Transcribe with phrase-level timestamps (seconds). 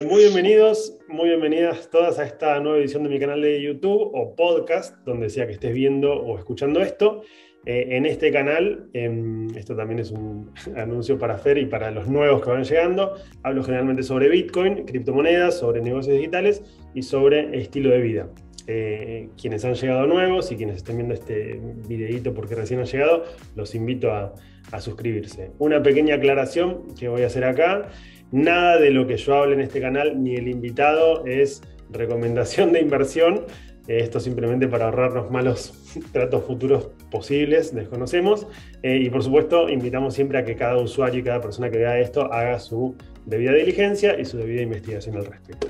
[0.00, 4.36] Muy bienvenidos, muy bienvenidas todas a esta nueva edición de mi canal de YouTube o
[4.36, 7.22] podcast, donde sea que estés viendo o escuchando esto.
[7.66, 12.06] Eh, en este canal, em, esto también es un anuncio para Fer y para los
[12.06, 16.62] nuevos que van llegando, hablo generalmente sobre Bitcoin, criptomonedas, sobre negocios digitales
[16.94, 18.28] y sobre estilo de vida.
[18.68, 23.24] Eh, quienes han llegado nuevos y quienes estén viendo este videito porque recién han llegado,
[23.56, 24.32] los invito a,
[24.70, 25.50] a suscribirse.
[25.58, 27.88] Una pequeña aclaración que voy a hacer acá.
[28.30, 32.80] Nada de lo que yo hable en este canal ni el invitado es recomendación de
[32.80, 33.46] inversión.
[33.86, 35.72] Eh, esto simplemente para ahorrarnos malos
[36.12, 38.46] tratos futuros posibles, desconocemos.
[38.82, 41.98] Eh, y por supuesto, invitamos siempre a que cada usuario y cada persona que vea
[41.98, 42.94] esto haga su
[43.24, 45.68] debida diligencia y su debida investigación al respecto.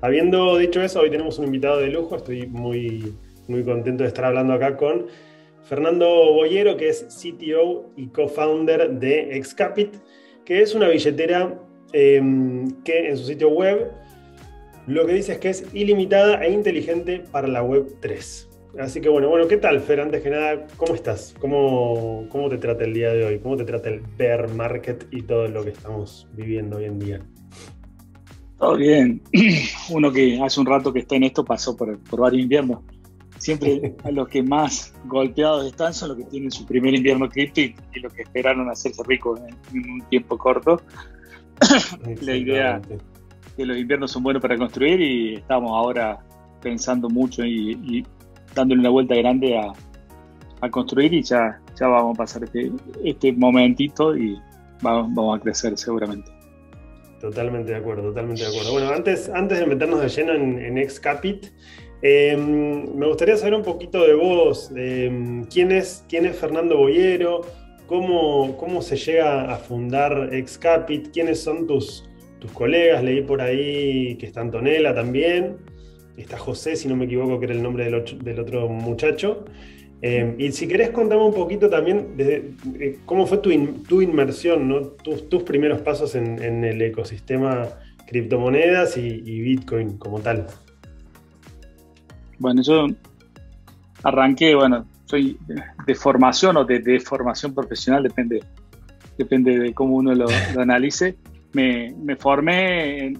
[0.00, 2.16] Habiendo dicho eso, hoy tenemos un invitado de lujo.
[2.16, 3.14] Estoy muy,
[3.46, 5.06] muy contento de estar hablando acá con
[5.62, 9.96] Fernando Boyero, que es CTO y co-founder de Excapit
[10.48, 11.60] que es una billetera
[11.92, 13.92] em, que en su sitio web
[14.86, 18.48] lo que dice es que es ilimitada e inteligente para la web 3.
[18.78, 20.00] Así que bueno, bueno, ¿qué tal, Fer?
[20.00, 21.34] Antes que nada, ¿cómo estás?
[21.38, 23.38] ¿Cómo, ¿Cómo te trata el día de hoy?
[23.40, 27.20] ¿Cómo te trata el bear market y todo lo que estamos viviendo hoy en día?
[28.56, 29.20] Todo bien.
[29.90, 32.84] Uno que hace un rato que está en esto pasó por, por varios inviernos
[33.56, 37.62] siempre a los que más golpeados están son los que tienen su primer invierno cripto
[37.62, 40.82] y, los que esperaron hacerse ricos en, un tiempo corto.
[42.20, 42.80] La idea
[43.56, 46.18] que los inviernos son buenos para construir y estamos ahora
[46.62, 48.04] pensando mucho y,
[48.54, 49.72] dándole una vuelta grande a,
[50.70, 52.72] construir y ya, ya vamos a pasar este,
[53.04, 54.38] este momentito y
[54.82, 56.30] vamos, a crecer seguramente.
[57.20, 58.72] Totalmente de acuerdo, totalmente de acuerdo.
[58.72, 61.46] Bueno, antes, antes de meternos de lleno en, en Excapit,
[62.00, 66.04] Em, me gustaría saber un poquito de vos, em, ¿quién, es,
[66.38, 67.40] Fernando Boyero,
[67.86, 72.04] cómo, se llega a fundar Excapit, quiénes son tus,
[72.54, 75.56] colegas, leí por ahí que está Antonella también,
[76.16, 79.44] está José, si no me equivoco, que era el nombre del, otro muchacho.
[80.00, 82.14] Em, y si querés contame un poquito también
[83.06, 87.68] cómo fue tu, inmersión, tus, primeros pasos en, el ecosistema
[88.06, 90.46] criptomonedas y Bitcoin como tal.
[92.38, 92.86] Bueno, yo
[94.02, 95.38] arranqué, bueno, soy
[95.86, 98.42] de formación o de, de formación profesional, depende,
[99.16, 100.26] depende de cómo uno lo,
[100.58, 101.16] analice.
[101.52, 103.14] Me, formé,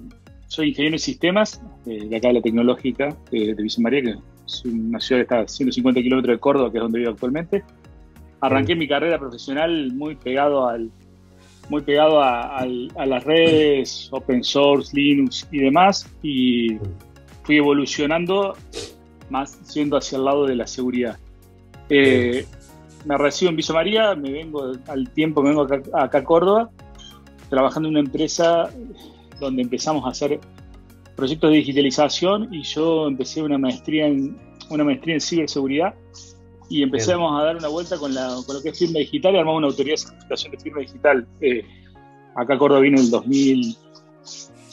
[0.47, 4.15] soy ingeniero en sistemas eh, de acá de la Tecnológica de, de Villa María, que
[4.47, 7.65] es una ciudad que está a 150 kilómetros de Córdoba, que es donde vivo actualmente.
[8.41, 10.91] Arranqué mi carrera profesional muy pegado al
[11.71, 12.67] muy pegado a, a
[13.07, 16.79] las redes, open source, Linux y demás, y
[17.43, 18.57] fui evolucionando
[19.31, 21.19] más siendo hacia el lado de la seguridad.
[21.91, 22.47] Eh,
[23.05, 26.71] me recibo en Villa María, me vengo al tiempo, me vengo acá, a Córdoba,
[27.49, 28.71] trabajando en una empresa
[29.41, 30.41] donde empezamos a hacer
[31.17, 34.37] proyectos de digitalización y yo empecé una maestría en,
[34.71, 35.95] una maestría en ciberseguridad
[36.69, 39.39] y empezamos a dar una vuelta con, la, con lo que es firma digital y
[39.39, 41.27] armamos una autoridad de certificación de firma digital.
[41.41, 41.65] Eh,
[42.35, 43.77] acá a Córdoba vino en el 2000,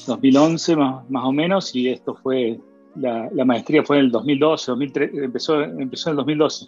[0.08, 2.60] 2011 más, más o menos y esto fue
[2.96, 6.66] la, maestría fue en el 2012, 2013, empezó, empezó en el 2012.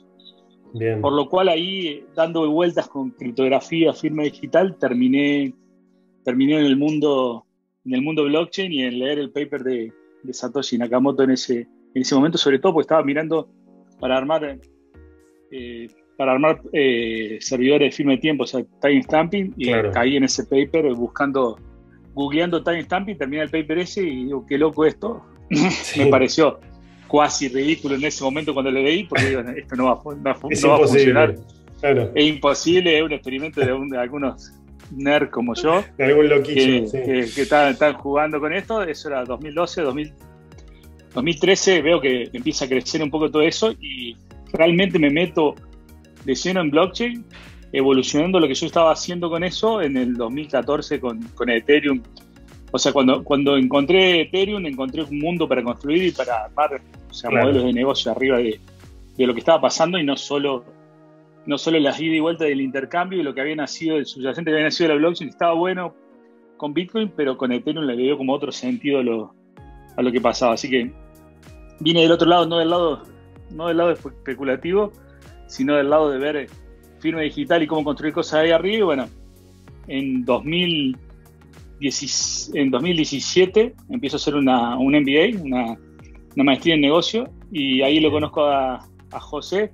[1.02, 5.54] Por lo cual ahí, dando vueltas con criptografía, firma digital, terminé,
[6.24, 7.48] terminé en el mundo
[7.88, 9.94] en el mundo blockchain y en leer el paper de,
[10.30, 13.48] Satoshi Nakamoto en ese, en ese momento, sobre todo porque estaba mirando
[13.98, 14.60] para armar
[15.52, 20.24] eh, para armar eh, servidores de firma de tiempo, o sea, timestamping, y caí en
[20.24, 21.58] ese paper buscando,
[22.14, 25.24] googleando timestamping, terminé el paper ese y digo, qué loco esto,
[25.98, 26.60] me pareció
[27.08, 31.36] cuasi ridículo en ese momento cuando lo leí, porque digo, esto no va, a funcionar.
[32.16, 34.52] Es imposible, es un experimento de, algunos
[34.92, 38.84] nerds como yo, que, están, jugando con esto.
[38.84, 41.82] Eso era 2012, 2013.
[41.82, 44.16] Veo que empieza a crecer un poco todo eso y
[44.54, 45.56] realmente me meto
[46.26, 47.26] de lleno en blockchain,
[47.72, 52.02] evolucionando lo que yo estaba haciendo con eso en el 2014 con, con Ethereum
[52.72, 56.82] o sea, cuando, cuando encontré Ethereum, encontré un mundo para construir y para armar
[57.32, 58.60] modelos de negocio arriba de,
[59.18, 60.66] lo que estaba pasando y no solo,
[61.46, 64.52] no solo las ida y vuelta del intercambio y lo que había nacido, el subyacente
[64.52, 65.96] que había nacido de la blockchain, estaba bueno
[66.58, 69.34] con Bitcoin, pero con Ethereum le dio como otro sentido a lo,
[69.96, 70.54] a lo que pasaba.
[70.54, 70.92] Así que
[71.80, 73.04] vine del otro lado, no del lado,
[73.52, 74.92] no del lado especulativo,
[75.48, 76.48] sino del lado de ver
[77.00, 78.78] firma digital y cómo construir cosas ahí arriba.
[78.78, 79.08] Y bueno,
[79.88, 80.98] en 2000
[81.80, 85.78] en 2017 empiezo a hacer una, un MBA, una,
[86.44, 88.86] maestría en negocio, y ahí lo conozco a,
[89.20, 89.72] José,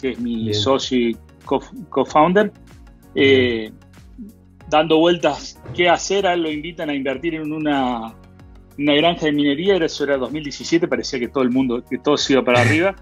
[0.00, 1.16] que es mi socio y
[1.90, 2.52] co-founder.
[3.16, 3.72] Eh,
[4.68, 8.14] dando vueltas qué hacer, a él lo invitan a invertir en una,
[8.78, 12.32] una granja de minería, eso era 2017, parecía que todo el mundo, que todo se
[12.32, 12.94] iba para arriba.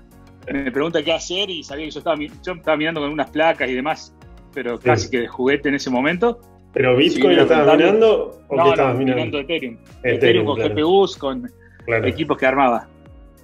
[0.53, 3.69] Me pregunta qué hacer y sabía que yo estaba, yo estaba mirando con unas placas
[3.69, 4.15] y demás,
[4.53, 6.41] pero casi que de juguete en ese momento.
[6.73, 9.39] ¿Pero Bitcoin lo estabas minando o no, qué estabas no, minando?
[9.41, 9.77] Ethereum.
[10.03, 10.75] Ethereum, Ethereum con claro.
[10.75, 11.51] GPUs, con
[11.85, 12.07] Claro.
[12.07, 12.89] equipos que armaba.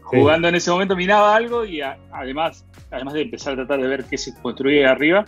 [0.02, 3.88] Jugando en ese momento minaba algo y a- además, además de empezar a tratar de
[3.88, 5.24] ver qué se construía arriba,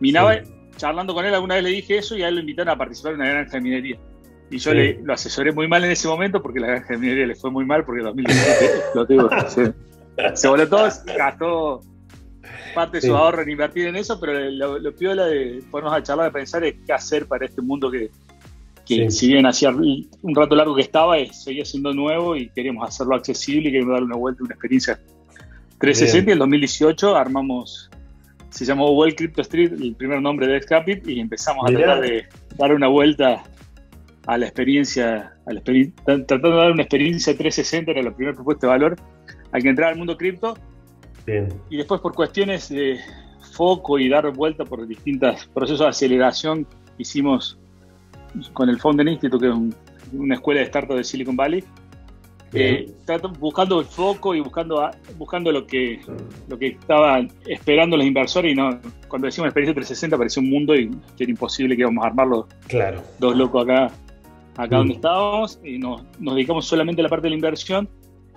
[0.00, 0.40] minaba, Sí.
[0.76, 3.12] charlando con él alguna vez le dije eso y a él lo invitaron a participar
[3.14, 3.96] en una granja de minería.
[4.50, 4.76] Y yo Sí.
[4.76, 7.50] le, lo asesoré muy mal en ese momento porque la granja de minería le fue
[7.50, 9.30] muy mal porque en 2017 explotó.
[9.48, 9.72] se,
[10.36, 11.80] se voló todo, gastó
[12.74, 13.12] parte de su Sí.
[13.12, 16.64] ahorro en invertir en eso, pero lo, lo piola de ponernos a charlar, de pensar
[16.64, 18.10] es qué hacer para este mundo que,
[18.86, 19.10] que Sí.
[19.10, 23.14] si bien hacía un rato largo que estaba, eh, seguía siendo nuevo y queríamos hacerlo
[23.16, 24.98] accesible y queríamos darle una vuelta, una experiencia
[25.78, 26.24] 360.
[26.26, 26.28] Bien.
[26.28, 27.90] Y en 2018 armamos,
[28.50, 31.78] se llamó Well Crypto Street, el primer nombre de Excapit, y empezamos Mirá.
[31.80, 33.42] a tratar de dar una vuelta
[34.26, 38.34] a la experiencia, a la experi- tratando de dar una experiencia 360, era la primera
[38.34, 38.96] propuesta de valor,
[39.52, 40.56] al que entrar al mundo cripto.
[41.28, 41.48] Bien.
[41.68, 42.98] Y después por cuestiones de
[43.52, 46.66] foco y dar vuelta por distintos procesos de aceleración,
[46.96, 47.58] hicimos
[48.52, 49.74] con el Fonden Institute, que es un-
[50.12, 51.62] una escuela de startup de Silicon Valley,
[52.54, 52.90] eh,
[53.38, 56.00] buscando el foco y buscando, a- buscando lo que
[56.48, 58.70] lo que estaban esperando los inversores y no
[59.06, 62.48] cuando decimos experiencia 360 parecía un mundo y que era imposible que íbamos a armarlo
[62.66, 63.02] Claro.
[63.18, 63.90] dos locos acá,
[64.56, 64.78] acá Mm.
[64.78, 67.86] donde estábamos y nos, nos dedicamos solamente a la parte de la inversión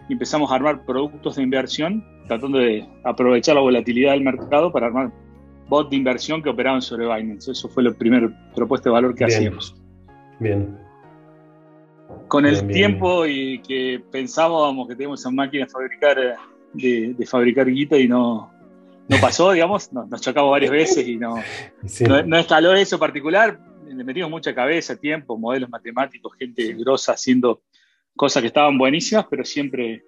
[0.09, 4.88] y empezamos a armar productos de inversión, tratando de aprovechar la volatilidad del mercado para
[4.88, 5.12] armar
[5.68, 7.51] bots de inversión que operaban sobre Binance.
[7.51, 9.38] Eso fue la primera propuesta de valor que Bien.
[9.38, 9.75] hacíamos.
[10.39, 10.77] Bien.
[12.27, 16.18] Con el Bien, tiempo y que pensábamos que teníamos esa máquina de fabricar,
[16.74, 18.51] de, de fabricar guita y no,
[19.07, 21.36] no pasó, digamos, nos, nos chocamos varias veces y no,
[21.86, 22.03] Sí.
[22.03, 27.62] no, no escaló eso particular, le metimos mucha cabeza, tiempo, modelos matemáticos, gente grosa haciendo
[28.16, 30.04] cosas que estaban buenísimas, pero siempre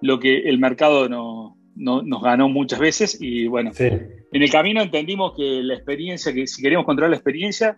[0.00, 3.84] lo que el mercado no, no- nos ganó muchas veces y bueno, Sí.
[3.84, 7.76] en el camino entendimos que la experiencia, que si queríamos controlar la experiencia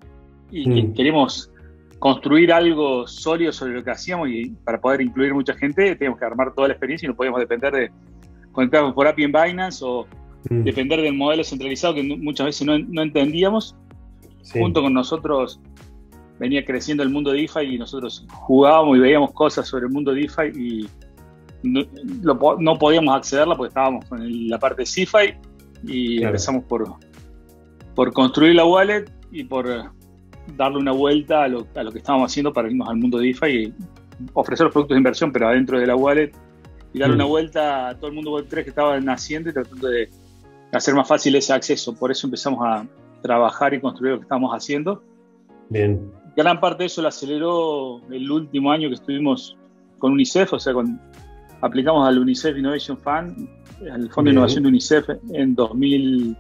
[0.51, 0.95] y que Mm.
[0.95, 1.51] queremos
[1.99, 6.25] construir algo sólido sobre lo que hacíamos y para poder incluir mucha gente, teníamos que
[6.27, 7.91] armar toda la experiencia y no podíamos depender de
[8.53, 10.07] conectarnos por API en Binance o
[10.51, 10.63] Mm.
[10.65, 13.75] depender del modelo centralizado que muchas veces no, no entendíamos.
[14.43, 14.59] Sí.
[14.59, 15.59] Junto con nosotros
[16.39, 20.43] venía creciendo el mundo DeFi y nosotros jugábamos y veíamos cosas sobre el mundo DeFi
[20.55, 20.89] y
[21.63, 21.81] no,
[22.23, 25.35] lo no podíamos accederla porque estábamos con el- la parte CeFi
[25.85, 26.29] y Claro.
[26.31, 26.95] empezamos por,
[27.95, 29.67] por construir la wallet y por
[30.57, 33.47] darle una vuelta a lo, a lo que estábamos haciendo para irnos al mundo DeFi
[33.47, 33.75] y
[34.35, 36.33] ofrecer los productos de inversión, pero adentro de la wallet
[36.93, 37.19] y darle Mm.
[37.21, 40.09] una vuelta a todo el mundo Web3 que estaba naciendo y tratando de
[40.73, 41.95] hacer más fácil ese acceso.
[41.95, 42.87] Por eso empezamos a
[43.23, 45.03] trabajar y construir lo que estamos haciendo.
[45.71, 46.11] Bien.
[46.37, 49.57] Gran parte de eso lo aceleró el último año que estuvimos
[49.99, 51.01] con UNICEF, o sea, con,
[51.61, 53.49] aplicamos al UNICEF Innovation Fund,
[53.91, 54.35] al Fondo de.
[54.35, 56.37] Innovación de UNICEF en 2000,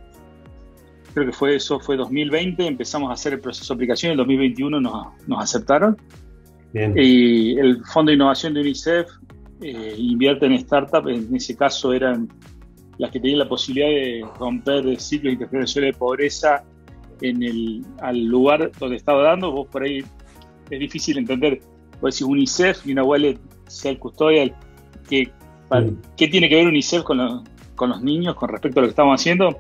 [1.15, 4.81] creo que fue eso, fue 2020, empezamos a hacer el proceso de aplicación, en 2021
[4.81, 5.97] nos, nos aceptaron.
[6.73, 6.93] Bien.
[6.97, 9.09] Y el Fondo de Innovación de UNICEF
[9.63, 12.29] eh, invierte en startups, en ese caso eran
[12.99, 16.65] las que tenían la posibilidad de romper ciclos intergeneracionales de pobreza
[17.21, 19.51] en el al lugar donde estaba dando.
[19.53, 20.05] Vos por ahí
[20.71, 21.61] es difícil entender,
[22.01, 24.55] vos decís UNICEF y una wallet self custodial,
[25.09, 25.31] ¿qué,
[25.69, 25.97] pa- Mm.
[26.17, 27.43] ¿qué tiene que ver UNICEF con, los-
[27.77, 29.59] con los niños con respecto a lo que estamos haciendo?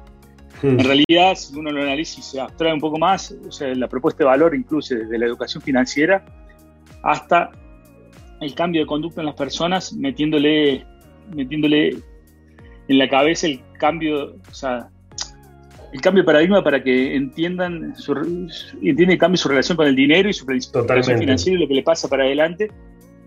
[0.62, 3.87] En realidad, si uno lo analiza y se abstrae un poco más, o sea, la
[3.87, 6.25] propuesta de valor incluye desde la educación financiera
[7.02, 7.50] hasta
[8.40, 10.87] el cambio de conducta en las personas, metiéndole,
[11.34, 11.90] metiéndole
[12.88, 14.88] en la cabeza el cambio, o sea,
[15.94, 18.12] el cambio de paradigma para que entiendan, su,
[18.82, 21.74] entiendan y cambie su relación con el dinero y su planificación financiera y lo que
[21.74, 22.70] le pasa para adelante.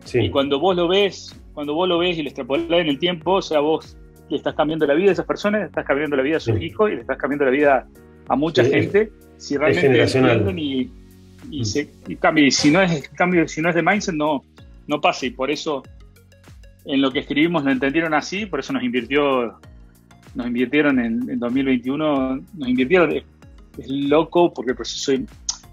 [0.03, 0.19] Sí.
[0.19, 3.35] Y cuando vos lo ves, cuando vos lo ves y lo extrapolás en el tiempo,
[3.35, 3.97] o sea, vos
[4.29, 6.57] le estás cambiando la vida a esas personas, le estás cambiando la vida a sus
[6.59, 6.65] Sí.
[6.65, 7.87] hijos y le estás cambiando la vida
[8.27, 10.91] a mucha Sí, es- gente, si realmente entienden y,
[11.49, 11.63] y Mm.
[11.65, 12.45] se y cambia.
[12.47, 14.43] Y si no es cambio, si no es de mindset, no,
[14.87, 15.25] no pasa.
[15.25, 15.83] Y por eso
[16.83, 19.57] en lo que escribimos lo entendieron así, por eso nos invirtió,
[20.35, 23.23] nos invirtieron en, en 2021, nos invirtieron, es,
[23.77, 25.27] es loco porque el proceso, el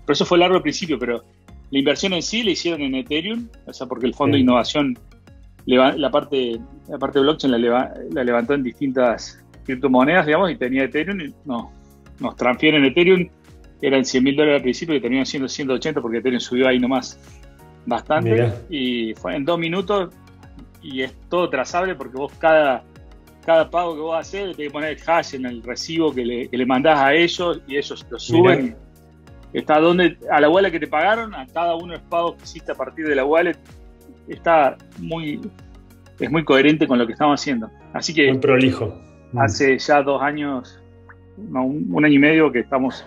[0.06, 1.22] proceso fue largo al principio, pero
[1.70, 4.38] la inversión en sí la hicieron en Ethereum, o sea, porque el fondo Sí.
[4.40, 4.98] de innovación,
[5.66, 6.58] la parte,
[6.88, 11.20] la parte de blockchain la, leva- la levantó en distintas criptomonedas, digamos, y tenía Ethereum,
[11.20, 11.72] y no,
[12.20, 13.28] nos transfieren Ethereum,
[13.80, 17.18] eran 100 mil dólares al principio, que terminaron siendo 180 porque Ethereum subió ahí nomás
[17.86, 20.10] bastante, y fue en dos minutos,
[20.82, 22.84] y es todo trazable porque vos cada,
[23.44, 26.24] cada pago que vos haces, le tenés que poner el hash en el recibo que
[26.24, 28.76] le, que le mandás a ellos, y ellos lo suben,
[29.52, 32.44] está donde, a la wallet que te pagaron, a cada uno de los pagos que
[32.44, 33.56] hiciste a partir de la wallet,
[34.28, 35.40] está muy,
[36.18, 37.70] es muy coherente con lo que estamos haciendo.
[37.92, 38.30] Así que...
[38.30, 38.94] Muy prolijo.
[39.36, 40.80] Hace ya dos años,
[41.36, 43.04] un, año y medio que estamos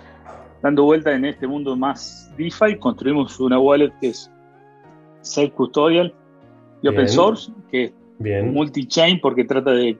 [0.61, 4.29] dando vuelta en este mundo más DeFi, construimos una wallet que es
[5.21, 6.13] self-custodial
[6.81, 9.97] y open source, que es multi-chain porque trata de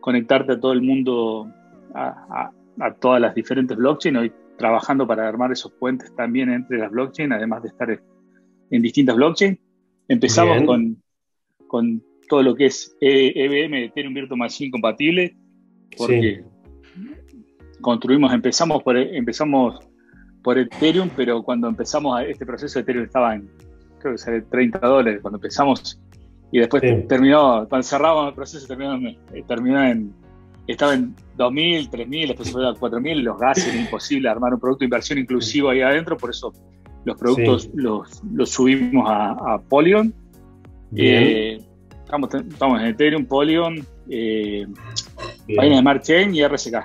[0.00, 1.52] conectarte a todo el mundo,
[1.94, 2.50] a,
[3.00, 7.62] todas las diferentes blockchains, hoy trabajando para armar esos puentes también entre las blockchains, además
[7.62, 8.00] de estar
[8.70, 9.58] en distintas blockchains.
[10.08, 11.02] Empezamos con,
[11.66, 15.34] con, todo lo que es EVM, Ethereum Virtual Machine compatible,
[15.96, 16.44] porque
[17.80, 19.78] construimos, empezamos por, empezamos
[20.42, 23.48] por Ethereum, pero cuando empezamos este proceso, Ethereum estaba en,
[23.98, 26.00] creo que sale 30 dólares, cuando empezamos,
[26.50, 30.12] y después terminó, cuando cerramos el proceso, terminó, eh, terminó en,
[30.66, 34.60] estaba en 2.000, 3.000, después se fue a 4.000, los gases, era imposible armar un
[34.60, 36.52] producto de inversión inclusivo ahí adentro, por eso
[37.04, 40.12] los productos los, los, subimos a, Polygon.
[40.96, 41.60] Eh,
[42.04, 44.66] estamos, estamos, en Ethereum, Polygon, eh,
[45.46, 46.76] de Marchain y RSK.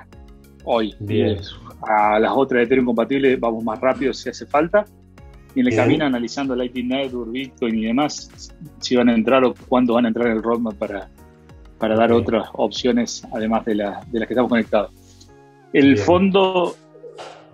[0.64, 0.94] Hoy.
[1.00, 1.38] Bien.
[1.82, 4.86] A las otras de Ethereum compatibles vamos más rápido si hace falta.
[5.54, 9.54] Y en el camino analizando Lightning Network, Bitcoin y demás, si van a entrar o
[9.68, 11.08] cuándo van a entrar en el roadmap para,
[11.78, 14.90] para dar otras opciones además de, la, de las que estamos conectados.
[15.72, 16.74] El fondo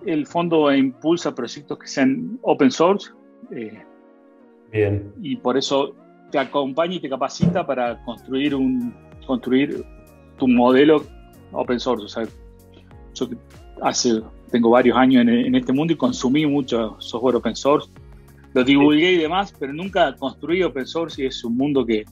[0.05, 3.11] el fondo impulsa proyectos que sean open source.
[3.51, 3.83] Eh,
[4.71, 5.13] Bien.
[5.21, 5.95] Y por eso
[6.31, 8.93] te acompaña y te capacita para construir un
[9.27, 9.83] construir
[10.37, 11.03] tu modelo
[11.51, 12.05] open source.
[12.05, 12.23] O sea,
[13.13, 13.29] yo
[13.81, 17.89] hace, tengo varios años en, este mundo y consumí mucho software open source.
[18.53, 22.05] Lo divulgué y demás, pero nunca construí open source y es un mundo que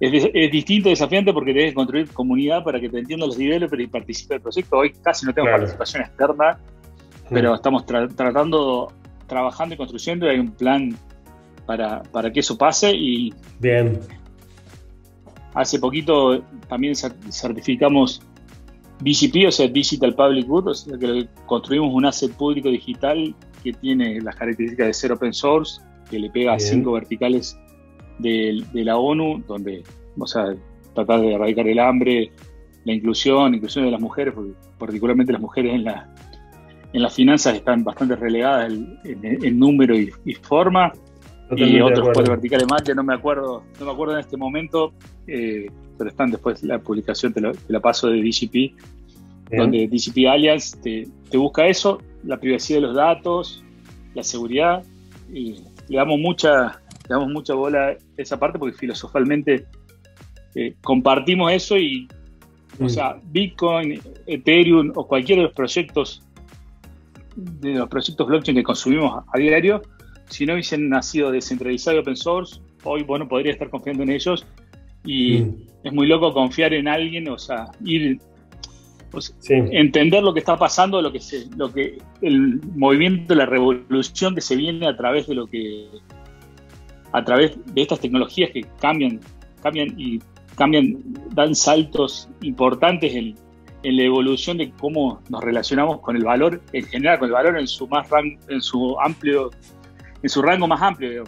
[0.00, 3.86] es, es distinto, desafiante porque debes construir comunidad para que te entiendan los developers y
[3.86, 4.78] participe del proyecto.
[4.78, 6.58] Hoy casi no tengo participación externa
[7.30, 8.92] pero estamos tratando,
[9.26, 10.96] trabajando y construyendo y hay un plan
[11.64, 14.00] para, que eso pase y bien
[15.54, 18.22] hace poquito también certificamos
[19.00, 23.72] BGP, o sea, Digital Public Good, o sea, que construimos un asset público digital que
[23.72, 25.80] tiene las características de ser open source,
[26.10, 27.58] que le pega a cinco verticales
[28.18, 29.82] de, la ONU, donde,
[30.18, 30.54] o sea,
[30.94, 32.30] tratar de erradicar el hambre,
[32.84, 34.34] la inclusión, inclusión de las mujeres,
[34.78, 36.12] particularmente las mujeres en la,
[36.92, 38.72] en las finanzas están bastante relegadas
[39.04, 40.10] en, número y,
[40.42, 40.92] forma.
[41.56, 44.92] y otros cuatro verticales más que no me acuerdo, no me acuerdo en este momento,
[45.26, 45.68] eh,
[46.00, 48.72] pero están después la publicación, te, la paso de DGP,
[49.54, 53.62] donde DGP Alliance te, busca eso, la privacidad de los datos,
[54.14, 54.82] la seguridad,
[55.30, 55.56] y
[55.88, 59.66] le damos mucha, le damos mucha bola a esa parte porque filosofalmente
[60.54, 62.08] eh, compartimos eso y,
[62.80, 66.22] o sea, Bitcoin, Ethereum o cualquiera de los proyectos
[67.36, 69.82] de los proyectos blockchain que consumimos a diario,
[70.30, 74.46] si no hubiesen nacido descentralizado y open source, hoy bueno podría estar confiando en ellos
[75.04, 75.56] y mm.
[75.84, 78.20] es muy loco confiar en alguien, o sea, ir
[79.48, 84.40] entender lo que está pasando, lo que se, lo que el movimiento, la revolución que
[84.40, 85.88] se viene a través de lo que
[87.12, 89.18] a través de estas tecnologías que cambian,
[89.62, 90.20] cambian y
[90.56, 91.02] cambian,
[91.34, 93.34] dan saltos importantes en,
[93.82, 97.58] en la evolución de cómo nos relacionamos con el valor en general, con el valor
[97.58, 98.06] en su más
[98.48, 99.50] en su amplio,
[100.22, 101.24] en su rango más amplio,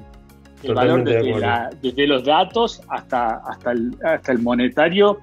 [0.63, 5.19] El valor desde, los datos hasta, hasta, el, hasta el monetario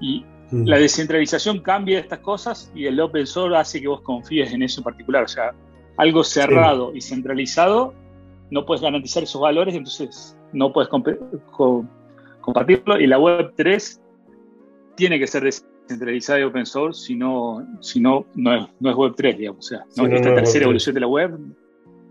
[0.00, 0.66] y mm.
[0.66, 4.80] la descentralización cambia estas cosas y el open source hace que vos confíes en eso
[4.80, 5.24] en particular.
[5.24, 5.52] O sea,
[5.96, 7.94] algo cerrado y centralizado,
[8.50, 12.98] no puedes garantizar esos valores, entonces no puedes compartirlo.
[12.98, 14.00] Y la web 3
[14.96, 15.48] tiene que ser
[15.88, 19.66] centralizada y open source, si no, si no, no, es, Web 3, digamos.
[19.66, 21.38] O sea, esta tercera evolución de la web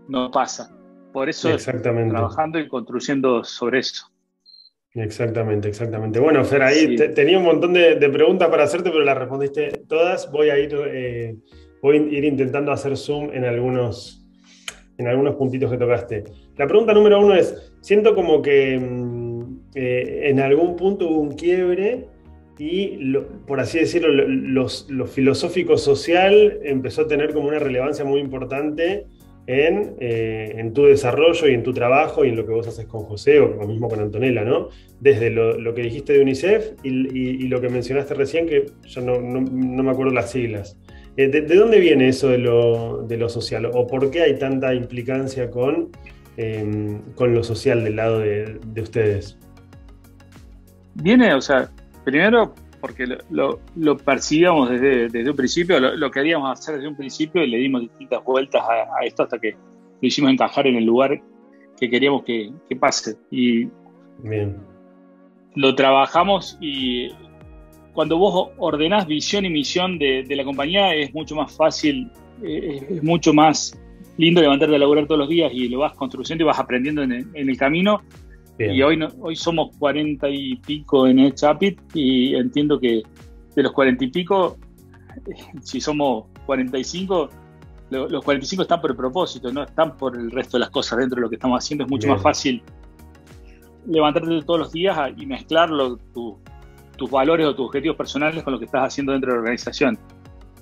[0.08, 0.74] no pasa.
[1.12, 2.10] Por eso exactamente.
[2.10, 4.06] trabajando y construyendo sobre eso.
[4.94, 6.18] Exactamente, exactamente.
[6.18, 10.30] Bueno, Fer, ahí tenía un montón de, preguntas para hacerte, pero las respondiste todas.
[10.32, 11.36] Voy a ir, eh,
[11.80, 14.26] voy a ir intentando hacer zoom en algunos,
[14.98, 16.24] en algunos puntitos que tocaste.
[16.56, 21.36] La pregunta número uno es, siento como que mm, eh, en algún punto hubo un
[21.36, 22.08] quiebre
[22.58, 23.14] y,
[23.46, 29.06] por así decirlo, lo, filosófico social empezó a tener como una relevancia muy importante
[29.50, 32.86] en, eh, en, tu desarrollo y en tu trabajo y en lo que vos haces
[32.86, 34.68] con José o lo mismo con Antonella, ¿no?
[35.00, 39.90] Desde lo, que dijiste de UNICEF y, lo que mencionaste recién, que yo no, me
[39.90, 40.78] acuerdo las siglas.
[41.16, 43.66] Eh, de, dónde viene eso de lo, social?
[43.74, 45.90] ¿O por qué hay tanta implicancia con,
[46.36, 49.36] em, con lo social del lado de ustedes?
[50.94, 51.70] Viene, o sea,
[52.04, 57.42] Primero, porque lo, lo, percibíamos desde, desde, un principio, lo, queríamos hacer desde un principio
[57.44, 61.20] y le dimos distintas vueltas a, esto hasta que lo hicimos encajar en el lugar
[61.78, 63.16] que queríamos que, que pase.
[63.30, 63.68] Y
[64.18, 64.56] Bien.
[65.54, 67.10] lo trabajamos y
[67.92, 72.10] cuando vos ordenás visión y misión de, de la compañía es mucho más fácil,
[72.42, 73.78] eh, es mucho más
[74.20, 77.30] lindo levantarte a laburar todos los días y lo vas construyendo y vas aprendiendo en
[77.34, 78.02] el, camino.
[78.68, 83.02] Y hoy, hoy somos cuarenta y pico en el Chapit y entiendo que
[83.56, 84.58] de los cuarenta y pico,
[85.62, 87.30] si somos 45,
[87.90, 91.16] los 45 están por el propósito, no están por el resto de las cosas dentro
[91.16, 91.84] de lo que estamos haciendo.
[91.84, 92.62] Es mucho más fácil
[93.86, 95.98] levantarte todos los días y mezclarlo,
[96.96, 99.98] tus valores o tus objetivos personales con lo que estás haciendo dentro de la organización.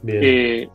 [0.02, 0.20] Bien.
[0.22, 0.68] Eh,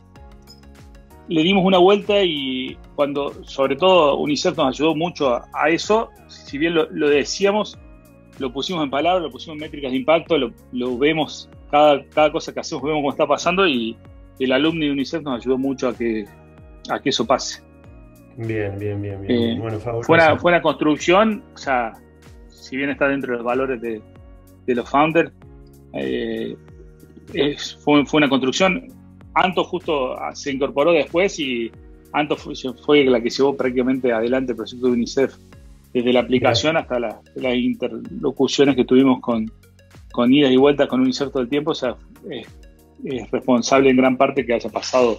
[1.28, 6.58] le dimos una vuelta y cuando, sobre todo, UNICEF nos ayudó mucho a, eso, si
[6.58, 7.78] bien lo, decíamos,
[8.38, 12.52] lo pusimos en palabras, lo pusimos en métricas de impacto, lo, vemos, cada, cada, cosa
[12.52, 13.96] que hacemos vemos cómo está pasando y
[14.38, 16.26] el alumno de UNICEF nos ayudó mucho a que,
[16.90, 17.62] a que eso pase.
[18.36, 19.56] Bien, bien, bien, bien.
[19.56, 19.60] Eh,
[20.08, 21.92] bueno, construcción, o sea,
[22.48, 24.02] si bien está dentro de los valores de,
[24.66, 25.32] de los founders,
[25.94, 26.56] eh,
[27.78, 28.88] fue, fue una construcción
[29.34, 31.70] Anto justo ah, se incorporó después y
[32.12, 35.34] Anto fue, la que llevó prácticamente adelante el proyecto de UNICEF,
[35.92, 37.16] desde la aplicación hasta las
[37.56, 39.50] interlocuciones que tuvimos con,
[40.12, 41.72] con idas y vueltas con UNICEF todo el tiempo.
[41.72, 41.96] O sea,
[42.30, 42.46] es,
[43.30, 45.18] responsable en gran parte que haya pasado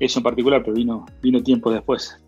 [0.00, 2.18] eso en particular, pero vino, vino tiempo después.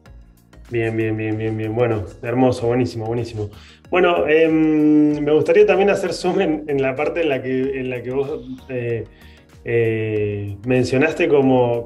[0.70, 1.74] Bien, bien, bien, bien, bien.
[1.74, 3.50] Bueno, hermoso, buenísimo, buenísimo.
[3.90, 8.02] Bueno, em, me gustaría también hacer zoom en, la parte en la que, en la
[8.02, 9.04] que vos eh,
[9.66, 11.82] eh, mencionaste como,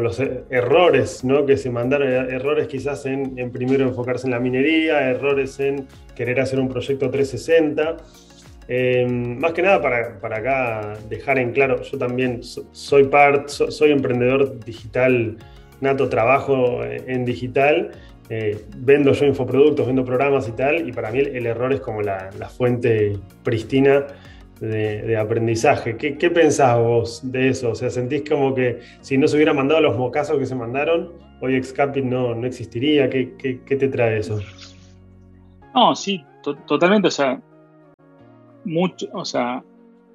[0.00, 1.44] los errores ¿no?
[1.44, 6.58] que se mandaron, errores quizás en, primero enfocarse en la minería, errores en querer hacer
[6.58, 7.98] un proyecto 360.
[8.68, 14.58] Eh, más que nada para, acá dejar en claro, yo también soy part, soy emprendedor
[14.64, 15.36] digital,
[15.80, 17.90] nato, trabajo en digital,
[18.30, 22.00] eh, vendo yo infoproductos, vendo programas y tal, y para mí el, error es como
[22.00, 24.06] la, la fuente pristina
[24.60, 25.96] de, aprendizaje.
[25.96, 27.70] ¿Qué, ¿Qué, pensás vos de eso?
[27.70, 31.12] O sea, ¿sentís como que si no se hubieran mandado los mocazos que se mandaron,
[31.40, 33.08] hoy Excapit no, no existiría?
[33.08, 34.38] ¿Qué, qué, te trae eso?
[35.74, 36.24] No, sí,
[36.66, 37.08] totalmente.
[37.08, 37.40] O sea,
[38.64, 39.64] mucho, o sea,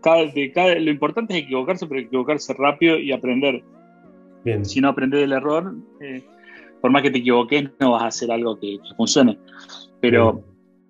[0.01, 3.63] cada, cada, lo importante es equivocarse, pero equivocarse rápido y aprender.
[4.43, 4.63] Bien.
[4.63, 6.23] Si no aprendes del error, eh,
[6.81, 9.39] por más que te equivoques, no vas a hacer algo que, funcione.
[10.01, 10.43] Pero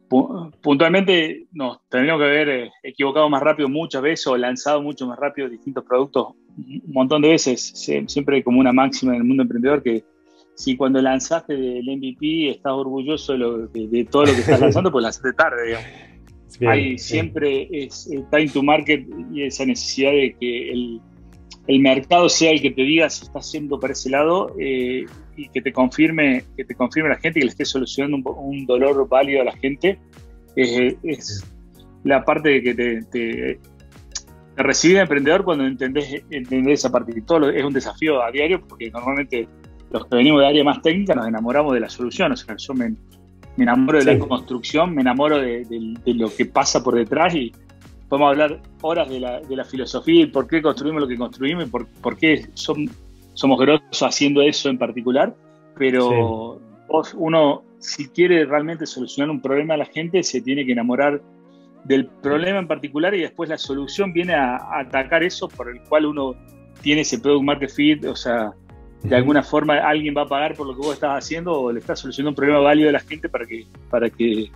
[0.08, 5.18] puntualmente nos tendríamos que haber eh, equivocado más rápido muchas veces o lanzado mucho más
[5.18, 7.62] rápido distintos productos un montón de veces.
[8.08, 10.04] Siempre hay como una máxima en el mundo emprendedor que
[10.56, 15.34] si cuando lanzaste del MVP estás orgulloso de, todo lo que estás lanzando, pues lanzaste
[15.34, 15.88] tarde, digamos.
[16.68, 21.02] hay siempre es, time to market y esa necesidad de que el,
[21.68, 25.50] el mercado sea el que te diga si estás yendo para ese lado eh, y
[25.50, 29.42] que te confirme que te confirme la gente que le esté solucionando un, dolor válido
[29.42, 30.00] a la gente
[30.56, 31.44] es,
[32.04, 33.60] la parte de que te, te,
[34.56, 37.20] recibe el emprendedor cuando entendés, entendés esa parte.
[37.22, 39.48] Todo es un desafío a diario porque normalmente
[39.92, 42.32] los que venimos de área más técnica nos enamoramos de la solución.
[42.32, 42.94] O sea yo me,
[43.58, 47.52] enamoro de la construcción me enamoro de, de lo que pasa por detrás y
[48.10, 51.66] podemos hablar horas de la, de la filosofía y por qué construimos lo que construimos
[51.66, 52.46] y por, por qué
[53.36, 55.36] somos grosos haciendo eso en particular,
[55.78, 56.60] pero
[57.16, 61.22] uno, si quiere realmente solucionar un problema a la gente, se tiene que enamorar
[61.84, 66.08] del problema en particular y después la solución viene a, atacar eso por el cual
[66.08, 66.36] uno
[66.82, 68.52] tiene ese product market fit, o sea,
[69.04, 71.80] de alguna forma alguien va a pagar por lo que vos estás haciendo o le
[71.80, 74.50] estás solucionando un problema válido a la gente para que, para que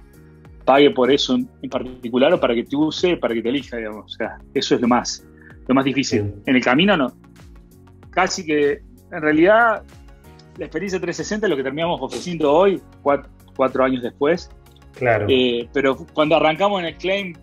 [0.65, 4.05] pague por eso en, particular o para que te use, para que te elija, digamos.
[4.05, 5.25] O sea, eso es lo más,
[5.67, 6.33] lo más difícil.
[6.45, 7.11] En el camino no.
[8.11, 9.83] Casi que, en realidad,
[10.57, 14.49] la experiencia 360 es lo que terminamos ofreciendo hoy, cuatro, años después.
[14.93, 15.25] Claro.
[15.29, 17.33] Eh, pero cuando arrancamos en el claim,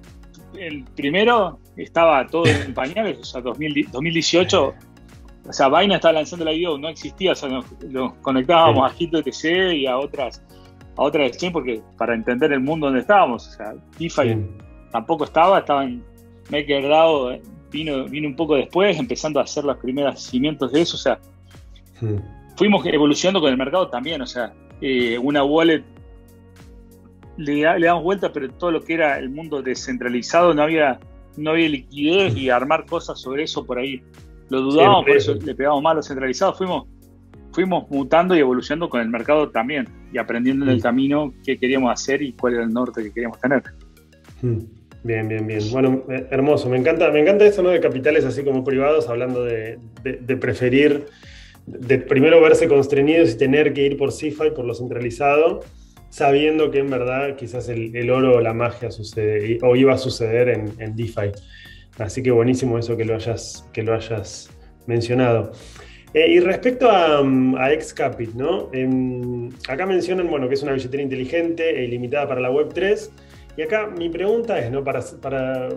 [0.58, 4.74] el primero estaba todo en pañales, o sea, 2018.
[5.48, 9.22] O sea, Vaina estaba lanzando la IO, no existía, o sea, nos, conectábamos a Hito
[9.22, 10.42] TC y a otras
[10.96, 14.44] a otra exchange porque para entender el mundo donde estábamos, o sea, DeFi
[14.90, 16.02] tampoco estaba, estaba en
[16.50, 17.38] MakerDAO,
[17.70, 21.18] vino, vino un poco después, empezando a hacer los primeros cimientos de eso, o sea,
[22.56, 25.84] fuimos evolucionando con el mercado también, o sea, eh, una wallet
[27.36, 30.98] le, damos vuelta, pero todo lo que era el mundo descentralizado no había,
[31.36, 34.02] no había liquidez y armar cosas sobre eso por ahí.
[34.48, 36.86] Lo dudábamos, por eso le pegamos mal a lo centralizado, fuimos
[37.52, 41.90] fuimos mutando y evolucionando con el mercado también y aprendiendo en el camino qué queríamos
[41.90, 43.62] hacer y cuál era el norte que queríamos tener.
[44.42, 44.58] Hmm.
[45.02, 45.60] Bien, bien, bien.
[45.70, 46.68] Bueno, eh, hermoso.
[46.68, 47.70] Me encanta, me encanta eso, ¿no?
[47.70, 49.78] De capitales así como privados, hablando de,
[50.40, 51.06] preferir,
[51.66, 55.60] de primero verse constreñidos y tener que ir por CIFI, por lo centralizado,
[56.10, 60.48] sabiendo que en verdad quizás el, oro o la magia sucede o iba a suceder
[60.48, 61.32] en, en, DeFi.
[61.98, 64.50] Así que buenísimo eso que lo hayas, que lo hayas
[64.86, 65.52] mencionado.
[66.14, 68.70] Eh, y respecto a, mm, a Xcapit, ¿no?
[68.72, 73.10] Em, acá mencionan bueno, que es una billetera inteligente e ilimitada para la Web3.
[73.56, 74.84] Y acá mi pregunta es, ¿no?
[74.84, 75.68] Para, para,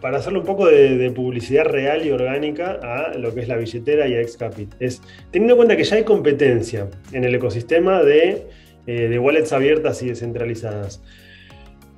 [0.00, 4.08] para hacerle un poco de, publicidad real y orgánica a lo que es la billetera
[4.08, 8.46] y a Xcapit, es teniendo en cuenta que ya hay competencia en el ecosistema de,
[8.86, 11.02] eh, de wallets abiertas y descentralizadas.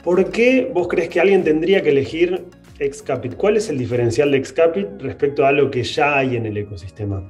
[0.03, 2.45] ¿Por qué vos crees que alguien tendría que elegir
[2.81, 3.37] Xcapit?
[3.37, 7.23] ¿Cuál es el diferencial de Xcapit respecto a lo que ya hay en el ecosistema?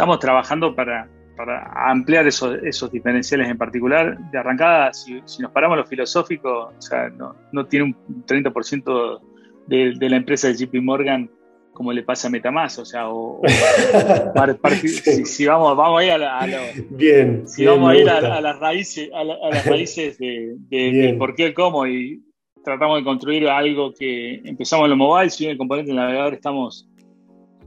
[0.00, 1.10] estamos trabajando para,
[1.48, 4.18] ampliar esos, diferenciales en particular.
[4.30, 7.10] De arrancada, si, nos paramos lo filosófico, o sea,
[7.52, 9.20] no, tiene un 30%
[9.66, 11.30] de, de, la empresa de JP Morgan
[11.72, 13.40] como le pasa a Metamask, o sea, o,
[15.24, 16.46] si, vamos, vamos a ir a,
[16.90, 21.86] bien, si vamos a ir a, las raíces, a, las raíces de, por qué, cómo
[21.86, 22.22] y
[22.62, 26.34] tratamos de construir algo que empezamos en lo mobile, si en el componente del navegador
[26.34, 26.86] estamos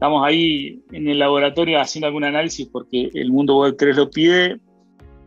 [0.03, 4.59] Estamos ahí en el laboratorio haciendo algún análisis porque el mundo web 3 lo pide.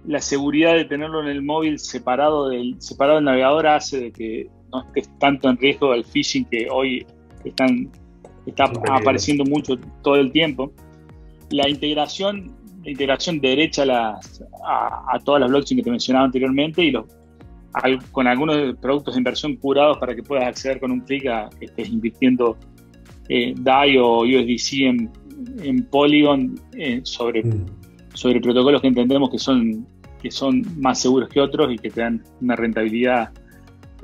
[0.05, 4.51] La seguridad de tenerlo en el móvil separado del, separado del navegador hace de que
[4.71, 7.07] no estés tanto en riesgo del phishing que hoy
[7.43, 7.91] están,
[8.45, 10.71] está apareciendo mucho todo el tiempo.
[11.49, 16.85] La integración, la integración derecha a, las, a, todas las blockchains que te mencionaba anteriormente
[16.85, 17.07] y los,
[18.12, 21.65] con algunos productos de inversión curados para que puedas acceder con un clic a que
[21.65, 22.59] estés invirtiendo
[23.29, 25.11] eh, DAI o USDC en,
[25.62, 27.67] en Polygon eh, sobre, mm.
[28.15, 29.87] sobre protocolos que entendemos que son,
[30.23, 33.31] que son más seguros que otros y que te dan una rentabilidad,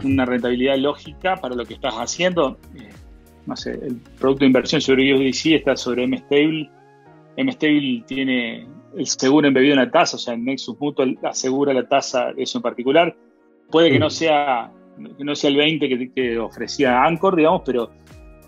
[0.05, 2.59] una rentabilidad lógica para lo que estás haciendo.
[2.75, 2.89] Eh,
[3.47, 6.71] no sé, el producto de inversión sobre USDC está sobre MStable.
[7.37, 12.33] MStable tiene el seguro embebido en la tasa, o sea, Nexus Mutual asegura la tasa
[12.33, 13.17] de eso en particular.
[13.71, 14.11] Puede que no mm.
[14.11, 14.71] sea,
[15.17, 17.91] que no sea el 20 que, que ofrecía Anchor, digamos, pero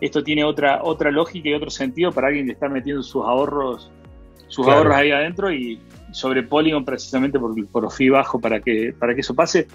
[0.00, 3.90] esto tiene otra, otra lógica y otro sentido para alguien que está metiendo sus ahorros,
[4.48, 5.80] sus ahorros ahí adentro y
[6.12, 9.66] sobre Polygon precisamente por, por fee bajo para que, para que eso pase.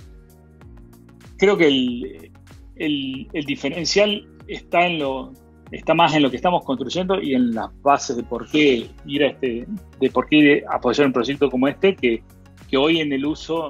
[1.38, 2.32] Creo que
[2.76, 5.34] el, diferencial está en lo
[5.72, 9.24] está más en lo que estamos construyendo y en las bases de por qué ir
[9.24, 9.68] a este,
[10.00, 12.24] de por qué apoyar un proyecto como este, que,
[12.68, 13.70] que hoy en el uso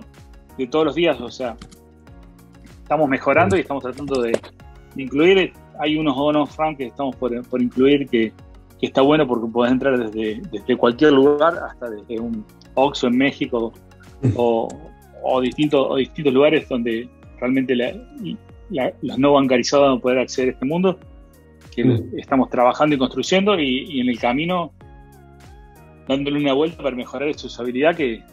[0.58, 1.58] de todos los días, o sea,
[2.82, 7.34] estamos mejorando y estamos tratando de, de incluir hay unos bonos, Frank, que estamos por,
[7.62, 8.34] incluir que,
[8.82, 13.74] está bueno porque puedes entrar desde, desde cualquier lugar, hasta desde un Oxxo en México
[14.36, 20.66] o, distintos, distintos lugares donde realmente los no bancarizados van a poder acceder a este
[20.66, 21.00] mundo,
[21.74, 22.18] que mm.
[22.18, 24.72] estamos trabajando y construyendo y, en el camino
[26.08, 28.24] dándole una vuelta para mejorar su usabilidad que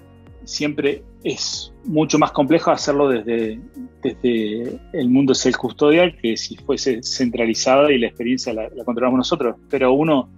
[0.46, 3.58] siempre es mucho más complejo hacerlo desde,
[4.02, 9.56] desde el mundo self-custodial que si fuese centralizada y la experiencia la, controlamos nosotros.
[9.68, 10.30] Pero uno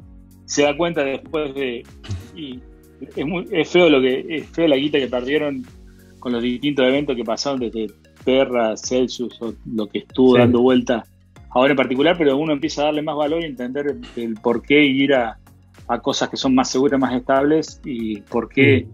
[0.47, 1.85] se da cuenta después de...
[2.35, 2.59] Y
[3.53, 5.65] es, feo lo que es feo la guita que perdieron
[6.19, 7.87] con los distintos eventos que pasaron desde
[8.25, 11.05] Terra, Celsius o lo que estuvo dando vuelta
[11.51, 14.83] ahora en particular, pero uno empieza a darle más valor y entender el, por qué
[14.85, 15.39] ir a,
[16.03, 18.87] cosas que son más seguras, más estables y por qué...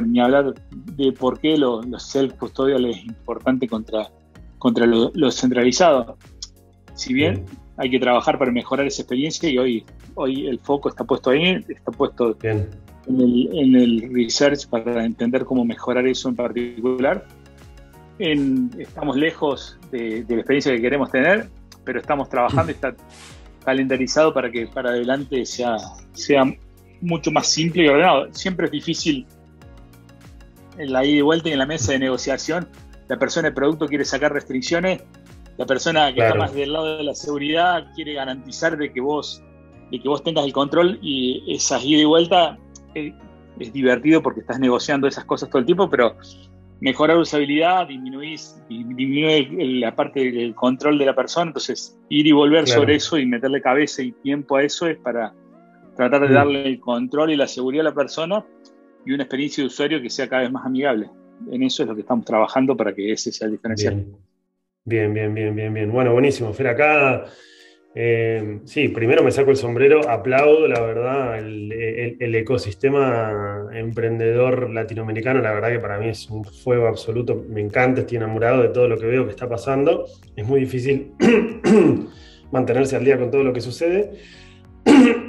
[0.00, 0.54] Mm ni hablar
[0.96, 4.10] de por qué los self-custodial es importante contra,
[4.58, 6.16] contra lo, centralizado.
[6.94, 7.44] Si bien
[7.76, 11.64] hay que trabajar para mejorar esa experiencia y hoy, hoy el foco está puesto ahí,
[11.68, 12.68] está puesto en
[13.06, 17.26] el, research para entender cómo mejorar eso en particular.
[18.18, 21.48] estamos lejos de, la experiencia que queremos tener,
[21.84, 22.94] pero estamos trabajando y está
[23.64, 25.76] calendarizado para que para adelante sea,
[26.12, 26.44] sea
[27.00, 28.32] mucho más simple y ordenado.
[28.32, 29.26] Siempre es difícil
[30.78, 32.68] en la ida y vuelta y en la mesa de negociación,
[33.08, 35.02] la persona de producto quiere sacar restricciones,
[35.56, 39.42] la persona que está más del lado de la seguridad quiere garantizar de que vos,
[39.90, 42.58] de que vos tengas el control y esa ida y vuelta
[42.94, 43.12] es,
[43.72, 46.16] divertido porque estás negociando esas cosas todo el tiempo, pero
[46.80, 49.48] mejorar usabilidad, disminuir,
[49.80, 53.62] la parte del control de la persona, entonces ir y volver sobre eso y meterle
[53.62, 55.32] cabeza y tiempo a eso es para
[55.96, 56.32] tratar de mm.
[56.32, 58.44] darle el control y la seguridad a la persona
[59.04, 61.10] y una experiencia de usuario que sea cada vez más amigable.
[61.50, 64.06] En eso es lo que estamos trabajando para que ese sea el diferencial.
[64.84, 65.92] Bien, bien, bien, bien, bien.
[65.92, 66.52] Bueno, buenísimo.
[66.52, 67.24] Fer, acá
[67.96, 75.52] Eh, sí, primero me saco el sombrero, aplaudo, la verdad, el, ecosistema emprendedor latinoamericano, la
[75.52, 78.98] verdad que para mí es un fuego absoluto, me encanta, estoy enamorado de todo lo
[78.98, 81.12] que veo que está pasando, es muy difícil
[82.50, 84.18] mantenerse al día con todo lo que sucede.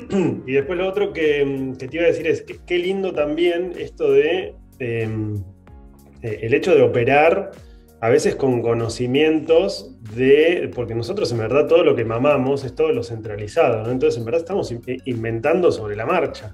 [0.46, 4.56] y después lo otro que, te iba a decir es, qué lindo también esto de
[4.80, 5.44] em,
[6.22, 7.52] eh, el hecho de operar
[8.02, 12.92] a veces con conocimientos de, porque nosotros en verdad todo lo que mamamos es todo
[12.92, 13.92] lo centralizado, ¿no?
[13.92, 14.74] Entonces en verdad estamos
[15.06, 16.54] inventando sobre la marcha,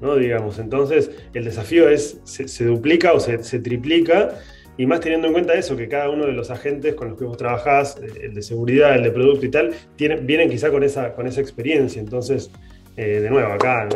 [0.00, 0.16] ¿no?
[0.16, 4.38] Digamos, entonces el desafío es, se, duplica o se, triplica,
[4.76, 7.24] y más teniendo en cuenta eso, que cada uno de los agentes con los que
[7.24, 11.14] vos trabajás, eh, el de seguridad, el de producto y tal, vienen quizá con esa,
[11.14, 12.50] con esa experiencia, entonces...
[12.96, 13.88] Eh, de nuevo, acá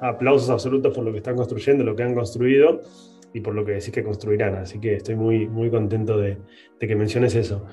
[0.00, 2.80] aplausos absolutos por lo que están construyendo, lo que han construido
[3.34, 4.54] y por lo que decís que construirán.
[4.56, 6.38] Así que estoy muy, muy contento de,
[6.80, 7.66] que menciones eso.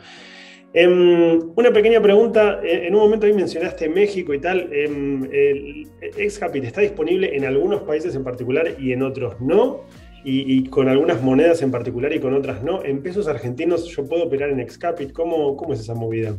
[0.73, 6.65] Em, una pequeña pregunta, en un momento ahí mencionaste México y tal, em, el Excapit
[6.65, 9.85] está disponible en algunos países en particular y en otros no,
[10.25, 12.83] y, con algunas monedas en particular y con otras no.
[12.83, 16.35] En pesos argentinos yo puedo operar en Excapit, ¿cómo, cómo es esa movida?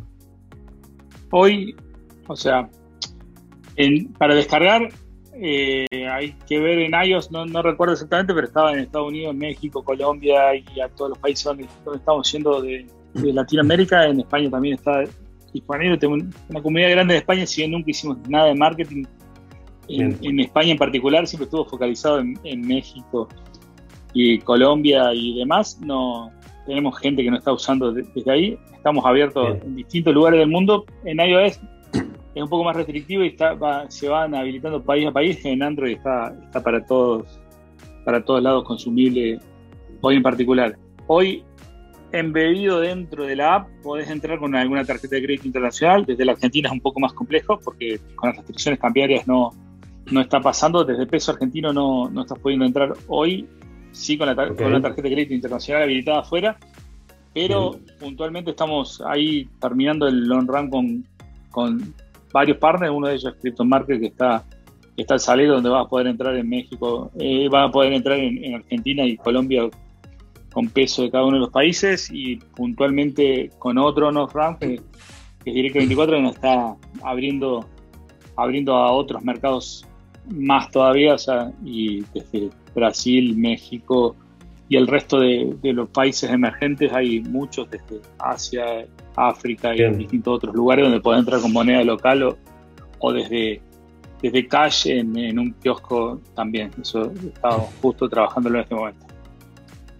[1.31, 1.75] Hoy,
[2.27, 2.69] o sea,
[4.17, 4.89] para descargar
[5.39, 9.35] eh, hay que ver en iOS, no, no, recuerdo exactamente, pero estaba en Estados Unidos,
[9.35, 14.05] México, Colombia y a todos los países donde, estamos yendo de, Latinoamérica.
[14.05, 15.03] En España también está
[15.53, 15.97] disponible.
[15.97, 16.15] Tengo
[16.49, 19.05] una comunidad grande de España, si bien nunca hicimos nada de marketing.
[19.87, 23.27] En, España en particular siempre estuvo focalizado en, México
[24.13, 25.79] y Colombia y demás.
[25.81, 26.31] No
[26.65, 28.57] tenemos gente que no está usando desde ahí.
[28.73, 30.85] Estamos abiertos en distintos lugares del mundo.
[31.05, 31.59] En iOS
[32.37, 33.57] es un poco más restrictivo y está,
[33.89, 35.43] se van habilitando país a país.
[35.43, 37.39] En Android está, está para todos
[38.05, 39.37] para todos lados consumible
[39.99, 40.77] hoy en particular.
[41.07, 41.43] Hoy,
[42.13, 46.05] embebido dentro de la app, podés entrar con alguna tarjeta de crédito internacional.
[46.05, 49.51] Desde la Argentina es un poco más complejo porque con las restricciones cambiarias no,
[50.09, 50.85] no está pasando.
[50.85, 53.45] Desde el peso argentino no, no estás pudiendo entrar hoy,
[53.91, 56.57] sí con la, con la tarjeta de crédito internacional habilitada afuera.
[57.33, 61.05] Pero puntualmente estamos ahí terminando el long run con,
[61.51, 61.93] con
[62.31, 64.45] varios partners, uno de ellos es Crypto Market, que está,
[64.95, 68.19] está al salir, donde va a poder entrar en México, eh, va a poder entrar
[68.19, 69.69] en, Argentina y Colombia
[70.53, 74.75] con peso de cada uno de los países y puntualmente con otro no ramp que,
[75.45, 77.65] es Directo 24, que nos está abriendo,
[78.35, 79.85] abriendo a otros mercados
[80.29, 84.15] más todavía, o sea, y desde Brasil, México
[84.69, 88.85] y el resto de, de los países emergentes hay muchos desde Asia,
[89.17, 92.37] África y distintos otros lugares donde puede entrar con moneda local
[92.99, 93.61] o, desde,
[94.21, 96.71] desde cash en, un kiosco también.
[96.81, 99.05] Eso estamos justo trabajándolo en este momento.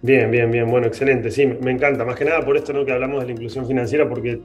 [0.00, 2.84] Bien, bien, bien, bueno, excelente, sí, me encanta, más que nada por esto ¿no?
[2.84, 4.40] que hablamos de la inclusión financiera, porque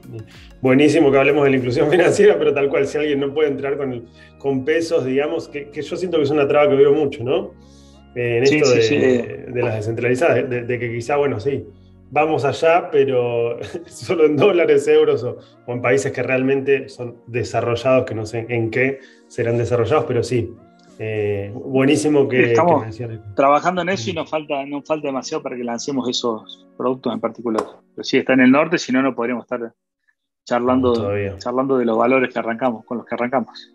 [0.60, 3.76] buenísimo que hablemos de la inclusión financiera, pero tal cual, si alguien no puede entrar
[3.76, 4.04] con,
[4.38, 7.52] con pesos, digamos, que, yo siento que es una traba que veo mucho, ¿no?
[8.14, 11.66] En esto de, de, las descentralizadas, de, que quizá, bueno, sí,
[12.10, 18.14] vamos allá, pero solo en dólares, euros o, en países que realmente son desarrollados, que
[18.14, 20.52] no sé en qué serán desarrollados, pero sí.
[20.96, 22.86] Eh, buenísimo que, estamos
[23.34, 27.20] trabajando en eso y nos falta, no falta demasiado para que lancemos esos productos en
[27.20, 27.64] particular.
[27.96, 29.74] Pero sí está en el norte, si no, no podríamos estar
[30.44, 33.73] charlando, charlando de los valores que arrancamos, con los que arrancamos.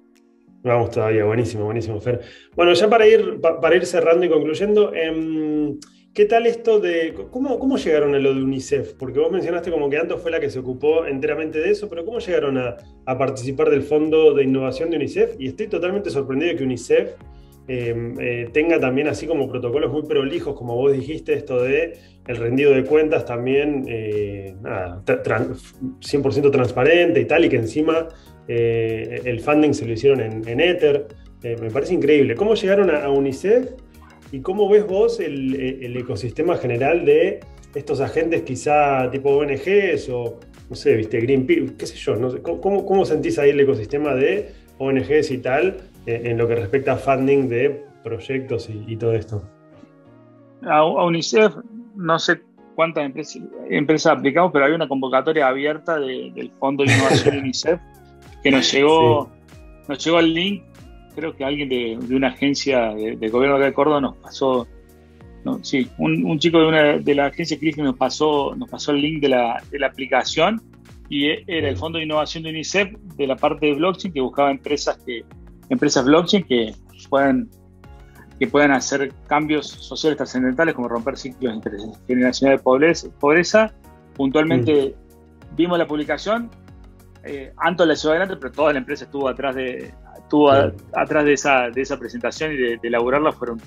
[0.63, 2.21] Vamos todavía, buenísimo, buenísimo, Fer.
[2.55, 5.77] Bueno, ya para ir, para ir cerrando y concluyendo, eh,
[6.13, 8.93] ¿Qué tal esto de cómo, cómo llegaron a lo de UNICEF?
[8.95, 12.03] Porque vos mencionaste como que Anto fue la que se ocupó enteramente de eso, pero
[12.03, 15.35] ¿cómo llegaron a, participar del Fondo de Innovación de UNICEF?
[15.39, 17.11] Y estoy totalmente sorprendido de que UNICEF
[17.67, 21.93] em, eh, tenga también así como protocolos muy prolijos, como vos dijiste, esto de
[22.27, 28.07] el rendido de cuentas también, eh, nada, 100% transparente y tal, y que encima
[28.51, 31.07] eh, el funding se lo hicieron en, Ether.
[31.43, 32.33] me parece increíble.
[32.33, 33.69] ¿Cómo llegaron a UNICEF?
[34.31, 37.41] ¿Y cómo ves vos el, ecosistema general de
[37.75, 42.41] estos agentes quizá tipo ONGs o, no sé, viste, Greenpeace, qué sé yo, no sé,
[42.41, 46.93] ¿cómo, cómo sentís ahí el ecosistema de ONGs y tal eh, en lo que respecta
[46.93, 49.43] a funding de proyectos y, todo esto?
[50.63, 51.53] A, UNICEF,
[51.95, 52.41] no sé
[52.73, 53.03] cuántas
[53.69, 57.79] empresas, aplicamos, pero hay una convocatoria abierta del Fondo de Innovación UNICEF
[58.43, 59.29] que nos llegó,
[59.87, 60.63] nos llegó el link
[61.19, 64.67] creo que alguien de, una agencia de, gobierno de Córdoba nos pasó,
[65.61, 69.21] sí, un, chico de, una, de la agencia CRIS nos pasó, nos pasó el link
[69.21, 70.61] de la, de la aplicación
[71.09, 74.21] y e, era el Fondo de Innovación de UNICEF de la parte de blockchain que
[74.21, 75.23] buscaba empresas que
[75.69, 76.73] empresas blockchain que
[77.09, 77.49] puedan
[78.39, 83.73] que puedan hacer cambios sociales trascendentales como romper ciclos intergeneracionales de pobreza.
[84.15, 84.95] Puntualmente
[85.57, 86.49] vimos la publicación,
[87.23, 91.33] eh, Anto la llevó adelante, pero toda la empresa estuvo atrás de, estuvo atrás de
[91.33, 93.31] esa, de esa presentación y de, elaborarla.
[93.31, 93.59] Fueron,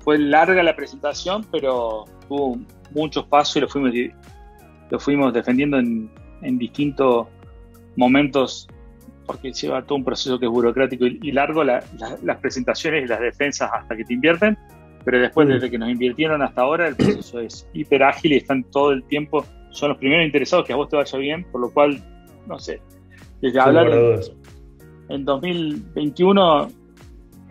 [0.00, 2.58] fue larga la presentación, pero tuvo
[2.92, 3.92] muchos pasos y lo fuimos,
[4.90, 6.10] lo fuimos defendiendo en,
[6.42, 7.26] en distintos
[7.96, 8.68] momentos
[9.28, 11.84] porque lleva todo un proceso que es burocrático y, largo, las
[12.40, 14.56] presentaciones y las defensas hasta que te invierten,
[15.04, 18.64] pero después, desde que nos invirtieron hasta ahora, el proceso es hiper ágil y están
[18.64, 21.70] todo el tiempo, son los primeros interesados que a vos te vaya bien, por lo
[21.70, 22.02] cual,
[22.48, 22.80] no sé,
[23.40, 23.88] desde hablar
[25.08, 26.68] en, 2021,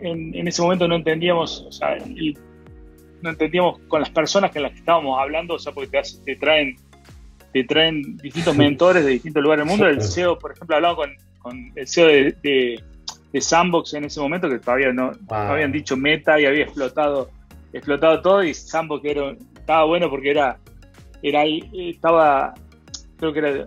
[0.00, 1.96] en, ese momento no entendíamos, o sea,
[3.22, 6.36] no entendíamos con las personas con las que estábamos hablando, o sea, porque te, te
[6.36, 6.76] traen
[7.52, 9.88] te traen distintos mentores de distintos lugares del mundo.
[9.88, 12.82] El CEO, por ejemplo, hablaba con, con el CEO de,
[13.32, 17.30] de, Sandbox en ese momento, que todavía no, habían dicho meta y había explotado,
[17.72, 20.58] explotado todo, y Sandbox era, estaba bueno porque era,
[21.22, 22.54] era estaba,
[23.18, 23.64] creo que era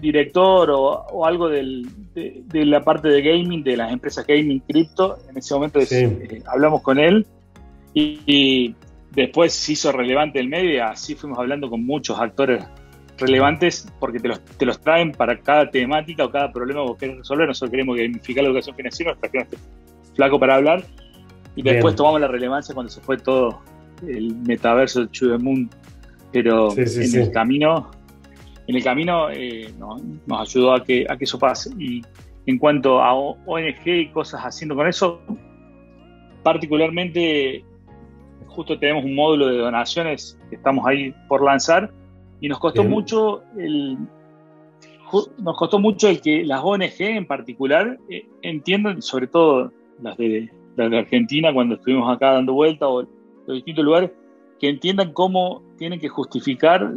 [0.00, 5.18] director o, algo del, de, la parte de gaming, de las empresas gaming cripto.
[5.28, 7.26] En ese momento eh, hablamos con él
[7.94, 8.74] y, y,
[9.10, 12.64] después se hizo relevante el medio y así fuimos hablando con muchos actores
[13.18, 16.98] relevantes porque te los, te los traen para cada temática o cada problema que vos
[16.98, 17.48] querés resolver.
[17.48, 19.56] Nosotros queremos gamificar la educación financiera, nuestra que
[20.14, 20.84] flaco para hablar.
[21.54, 23.60] Y después tomamos la relevancia cuando se fue todo
[24.06, 25.68] el metaverso de Moon.
[26.32, 27.90] Pero en el camino,
[28.72, 31.70] en el camino eh, nos ayudó a que, a que eso pase.
[31.78, 32.02] Y
[32.46, 35.20] en cuanto a ONG y cosas haciendo con eso,
[36.42, 37.64] particularmente
[38.46, 41.92] justo tenemos un módulo de donaciones que estamos ahí por lanzar
[42.40, 43.96] y nos costó mucho el
[45.38, 50.50] nos costó mucho el que las ONG en particular eh, entiendan, sobre todo las de,
[50.78, 54.10] Argentina, cuando estuvimos acá dando vuelta o los distintos lugares,
[54.58, 56.90] que entiendan cómo tienen que justificar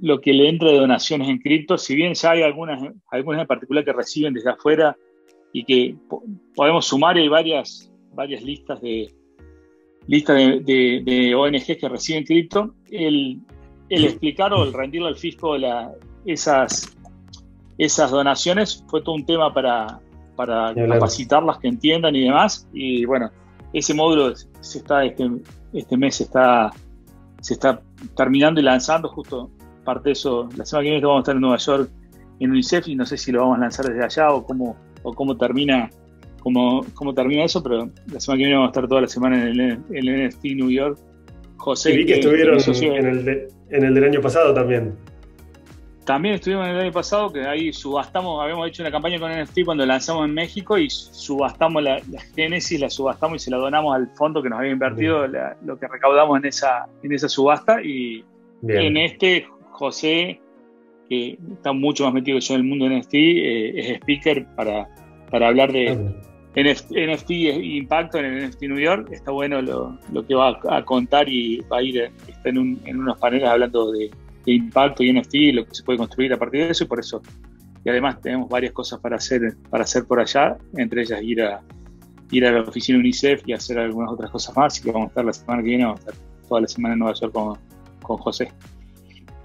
[0.00, 2.80] lo que le entra de donaciones en cripto, si bien ya hay algunas,
[3.10, 4.96] algunas en particular que reciben desde afuera
[5.52, 5.96] y que
[6.54, 9.12] podemos sumar, hay varias, varias listas de
[10.06, 13.40] listas de, de ONGs que reciben cripto, el,
[13.88, 15.56] el explicar o el rendirle al fisco
[16.24, 16.96] esas,
[17.76, 20.00] esas donaciones fue todo un tema para,
[20.36, 22.68] para capacitarlas, que entiendan y demás.
[22.72, 23.30] Y bueno,
[23.72, 25.30] ese módulo se está este,
[25.72, 26.70] este mes se está,
[27.40, 27.80] se está
[28.16, 29.50] terminando y lanzando justo
[29.88, 30.48] parte de eso.
[30.56, 31.90] La semana que viene vamos a estar en Nueva York
[32.40, 35.14] en UNICEF y no sé si lo vamos a lanzar desde allá o cómo, o
[35.14, 35.90] cómo termina
[36.40, 39.42] cómo, cómo termina eso, pero la semana que viene vamos a estar toda la semana
[39.42, 40.98] en el, en el NFT New York
[41.56, 41.96] José.
[41.96, 44.94] vi que, estuvieron en, el en el del año pasado también.
[46.04, 49.64] También estuvimos en el año pasado, que ahí subastamos, habíamos hecho una campaña con NFT
[49.64, 52.00] cuando lanzamos en México y subastamos la,
[52.34, 55.86] Génesis, la subastamos y se la donamos al fondo que nos había invertido lo que
[55.86, 57.82] recaudamos en esa, en esa subasta.
[57.82, 58.24] Y
[58.66, 59.46] en este,
[59.78, 60.40] José,
[61.08, 64.46] que está mucho más metido que yo en el mundo de NFT, eh, es speaker
[64.56, 64.88] para,
[65.30, 70.34] para hablar de, ah, NFT, Impacto en el NFT New York, está bueno lo, que
[70.34, 72.58] va a, contar y va a ir está en,
[72.98, 74.10] unos paneles hablando de,
[74.46, 76.98] impacto y NFT y lo que se puede construir a partir de eso y por
[76.98, 77.20] eso
[77.84, 81.60] y además tenemos varias cosas para hacer para hacer por allá, entre ellas ir a
[82.30, 85.10] ir a la oficina UNICEF y hacer algunas otras cosas más, así que vamos a
[85.10, 87.58] estar la semana que viene, vamos a estar toda la semana en Nueva York con,
[88.02, 88.50] con José.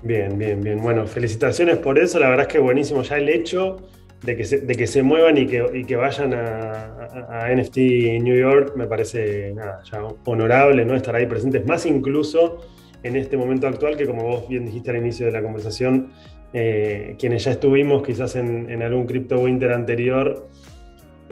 [0.03, 0.81] Bien, bien, bien.
[0.81, 3.77] Bueno, felicitaciones por eso, la verdad es que buenísimo ya el hecho
[4.21, 7.77] de que se, de que se muevan y que, y que vayan a, a, NFT
[8.21, 10.95] New York me parece nada, ya honorable ¿no?
[10.95, 12.65] estar ahí presentes, más incluso
[13.03, 16.11] en este momento actual que como vos bien dijiste al inicio de la conversación,
[16.53, 20.49] eh, quienes ya estuvimos quizás en, algún Crypto Winter anterior,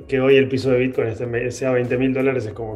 [0.08, 2.76] que hoy el piso de Bitcoin sea 20 mil dólares es como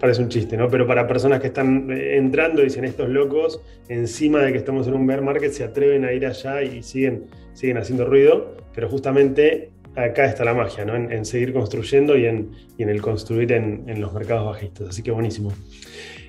[0.00, 0.68] parece un chiste, ¿no?
[0.68, 4.86] Pero para personas que están eh, entrando y dicen estos locos, encima de que estamos
[4.86, 8.88] en un bear market, se atreven a ir allá y siguen, siguen haciendo ruido, pero
[8.88, 10.94] justamente acá está la magia, ¿no?
[10.94, 14.88] En, seguir construyendo y en, en el construir en, los mercados bajistas.
[14.88, 15.52] Así que buenísimo.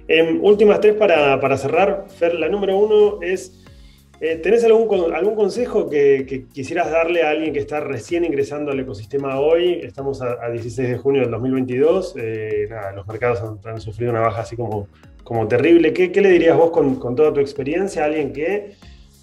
[0.08, 2.06] Em, últimas tres para, para cerrar.
[2.10, 3.64] Fer, la número uno es
[4.22, 8.80] eh, ¿Tenés algún, algún consejo que, quisieras darle a alguien que está recién ingresando al
[8.80, 9.80] ecosistema hoy?
[9.82, 12.16] Estamos a, 16 de junio del 2022.
[12.18, 14.88] Eh, los mercados han, sufrido una baja así como,
[15.24, 15.94] como terrible.
[15.94, 18.76] ¿Qué, le dirías vos con, toda tu experiencia a alguien que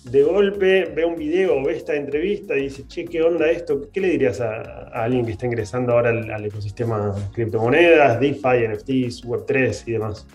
[0.05, 3.91] de golpe ve un video o ve esta entrevista y dice, che, ¿qué onda esto?
[3.93, 9.25] ¿Qué le dirías a, alguien que está ingresando ahora al, al ecosistema criptomonedas, DeFi, NFTs,
[9.27, 10.27] Web3 y demás?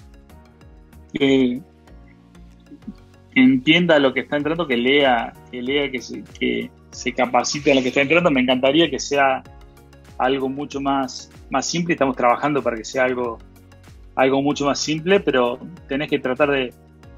[1.20, 1.62] Eh,
[3.36, 7.90] entienda lo que está entrando, que lea, que lea, que se, capacite en lo que
[7.90, 8.32] está entrando.
[8.32, 9.44] Me encantaría que sea
[10.18, 11.94] algo mucho más, más simple.
[11.94, 13.40] Estamos trabajando para que sea algo,
[14.16, 16.74] algo mucho más simple, pero tenés que tratar de,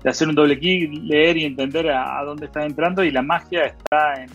[0.06, 3.04] hacer un doble clic, leer y entender a, dónde estás entrando.
[3.04, 4.30] Y la magia está en,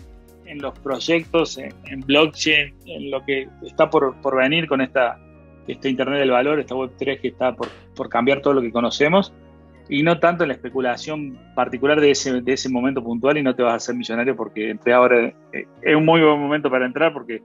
[0.47, 5.18] en los proyectos, en, blockchain, en lo que está por, por venir con esta,
[5.66, 9.35] Internet del Valor, esta Web3 que está por, por, cambiar todo lo que conocemos,
[9.89, 13.55] y no tanto en la especulación particular de ese, de ese momento puntual y no
[13.55, 16.86] te vas a hacer millonario porque entre ahora eh, es un muy buen momento para
[16.86, 17.43] entrar porque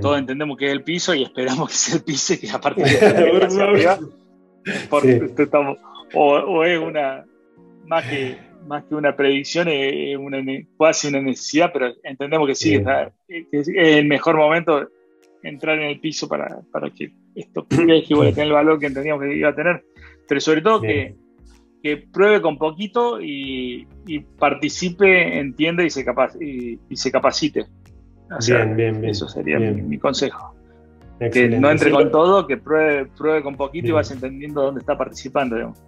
[0.00, 2.82] todos entendemos que es el piso y esperamos que sea el piso y que aparte
[2.84, 3.98] de
[4.90, 5.78] porque estamos,
[6.14, 7.24] o, o es una
[7.86, 8.36] más que
[8.66, 10.42] más que una predicción, es una,
[10.92, 12.78] ser una necesidad, pero entendemos que sí,
[13.28, 14.88] es el mejor momento
[15.42, 19.36] entrar en el piso para, para que esto pueda tener el valor que entendíamos que
[19.36, 19.84] iba a tener,
[20.28, 21.14] pero sobre todo que,
[21.82, 27.66] que, pruebe con poquito y, y, participe, entienda y se, capaz, y, se capacite.
[28.46, 29.10] bien, bien, bien.
[29.10, 30.54] Eso sería Mi, consejo.
[31.32, 34.96] Que no entre con todo, que pruebe, pruebe con poquito y vas entendiendo dónde está
[34.96, 35.56] participando.
[35.56, 35.78] Digamos.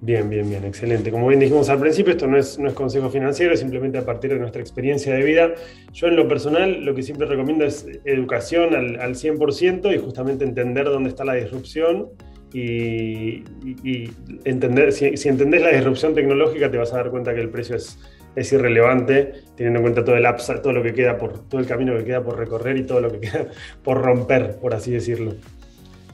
[0.00, 1.10] Bien, bien, bien, excelente.
[1.10, 4.04] Como bien dijimos al principio, esto no es, no es consejo financiero, es simplemente a
[4.04, 5.54] partir de nuestra experiencia de vida.
[5.92, 10.44] Yo en lo personal lo que siempre recomiendo es educación al, al 100% y justamente
[10.44, 12.10] entender dónde está la disrupción
[12.52, 13.44] y,
[14.44, 17.76] entender, si, si, entendés la disrupción tecnológica te vas a dar cuenta que el precio
[17.76, 17.98] es,
[18.36, 21.66] es irrelevante, teniendo en cuenta todo el upside, todo lo que queda por, todo el
[21.66, 23.48] camino que queda por recorrer y todo lo que queda
[23.82, 25.34] por romper, por así decirlo.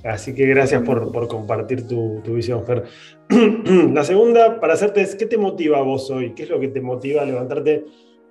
[0.03, 2.85] Así que gracias por, por compartir tu, tu, visión, Fer.
[3.95, 6.35] La segunda, para hacerte, es ¿qué te motiva a vos hoy?
[6.35, 7.85] ¿Qué es lo que te motiva a levantarte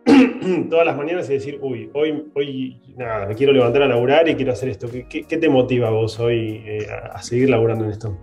[0.69, 4.35] todas las mañanas y decir, uy, hoy, hoy nada, me quiero levantar a laburar y
[4.35, 4.89] quiero hacer esto?
[4.89, 8.17] ¿Qué, qué, te motiva a vos hoy eh, a, seguir laburando en esto?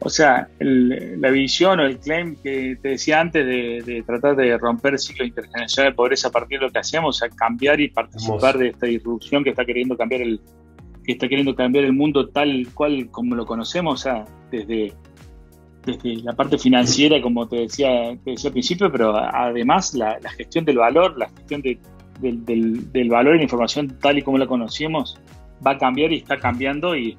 [0.00, 4.58] O sea, la visión o el claim que te decía antes de, de tratar de
[4.58, 7.80] romper el ciclo intergeneracional de pobreza a partir de lo que hacemos, o sea, cambiar
[7.80, 10.40] y participar de esta disrupción que está queriendo cambiar el,
[11.04, 14.92] que está queriendo cambiar el mundo tal cual como lo conocemos, o sea, desde,
[15.84, 20.64] desde la parte financiera, como te decía, te decía al principio, pero además la, gestión
[20.64, 25.18] del valor, la gestión del, valor y la información tal y como la conocemos,
[25.66, 27.16] va a cambiar y está cambiando y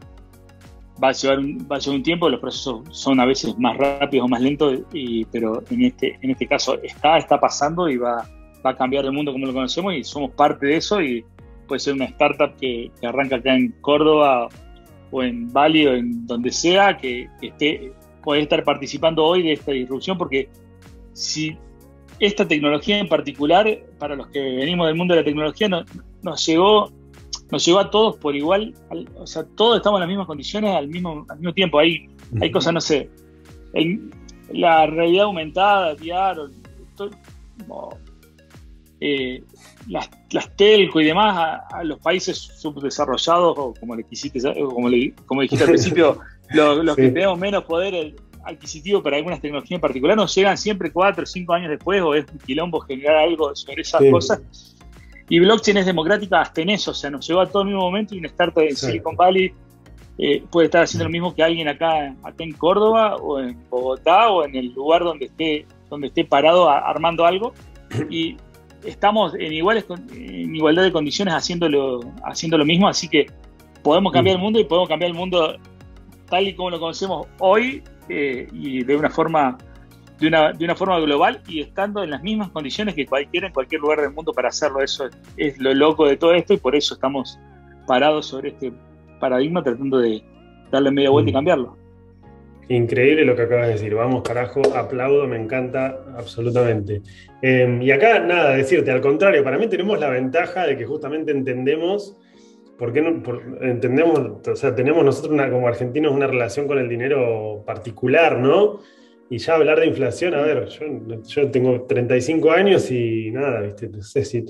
[1.03, 3.77] va a llevar un, va a llevar un tiempo, los procesos son a veces más
[3.77, 7.97] rápidos o más lentos, y, pero en este, en este caso está, está pasando y
[7.97, 8.27] va,
[8.65, 11.25] va a cambiar el mundo como lo conocemos y somos parte de eso y
[11.67, 14.47] puede ser una startup que, arranca acá en Córdoba
[15.11, 17.91] o en Bali o en donde sea, que, esté,
[18.23, 20.49] puede estar participando hoy de esta disrupción, porque
[21.13, 21.57] si
[22.19, 23.67] esta tecnología en particular,
[23.99, 26.91] para los que venimos del mundo de la tecnología, nos llegó
[27.51, 28.73] nos llegó a todos por igual,
[29.15, 31.77] o sea, todos estamos en las mismas condiciones al mismo, al mismo tiempo.
[31.77, 32.07] Hay,
[32.41, 33.11] hay cosas, no sé,
[34.51, 36.49] la realidad aumentada, VR,
[38.99, 39.43] eh,
[39.87, 40.09] las,
[40.55, 44.89] telco y demás a, los países subdesarrollados, o como le quisiste, como,
[45.27, 46.19] como dijiste al principio,
[46.49, 51.23] los, que tenemos menos poder adquisitivo para algunas tecnologías en particular, nos llegan siempre cuatro
[51.23, 54.41] o cinco años después, o es un quilombo generar algo sobre esas cosas.
[55.29, 57.81] Y blockchain es democrática hasta en eso, o sea, nos llegó a todo el mismo
[57.81, 59.53] momento y una startup en Silicon Valley
[60.17, 64.29] eh, puede estar haciendo lo mismo que alguien acá, acá en Córdoba o en Bogotá
[64.29, 67.53] o en el lugar donde esté, donde esté parado armando algo.
[68.09, 68.37] Y
[68.83, 73.25] estamos en, iguales, en igualdad de condiciones haciéndolo, haciendo lo mismo, así que
[73.81, 75.55] podemos cambiar el mundo y podemos cambiar el mundo
[76.33, 79.55] tal y como lo conocemos hoy eh, y de una forma
[80.19, 83.53] de una, de una forma global y estando en las mismas condiciones que cualquiera en
[83.53, 84.81] cualquier lugar del mundo para hacerlo.
[84.81, 87.37] Eso es lo loco de todo esto y por eso estamos
[87.85, 88.73] parados sobre este
[89.19, 90.23] paradigma tratando de
[90.71, 91.77] darle media vuelta y cambiarlo.
[92.67, 93.93] Increíble lo que acabas de decir.
[93.93, 97.03] Vamos, carajo, aplaudo, me encanta absolutamente.
[97.43, 101.31] Em, y acá, nada, decirte, al contrario, para mí tenemos la ventaja de que justamente
[101.31, 102.17] entendemos,
[102.77, 103.23] por qué no,
[103.61, 108.79] entendemos, o sea, tenemos nosotros como argentinos una relación con el dinero particular, ¿no?
[109.29, 110.85] Y ya hablar de inflación, a ver, yo,
[111.23, 113.89] yo tengo 35 años y nada, ¿viste?
[113.89, 114.45] No sé si.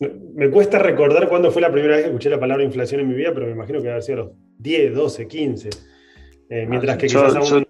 [0.00, 3.14] Me cuesta recordar cuándo fue la primera vez que escuché la palabra inflación en mi
[3.14, 5.70] vida, pero me imagino que haber sido a los 10, 12, 15.
[6.50, 7.66] Eh, mientras que yo, quizás aún...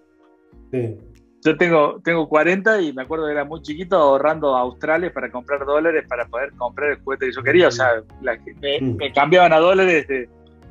[1.43, 5.65] yo, tengo, tengo 40 y me acuerdo que era muy chiquito ahorrando australes para comprar
[5.65, 7.67] dólares para poder comprar el juguete que yo quería.
[7.69, 8.95] O sea, mm.
[8.97, 10.07] me, cambiaban a dólares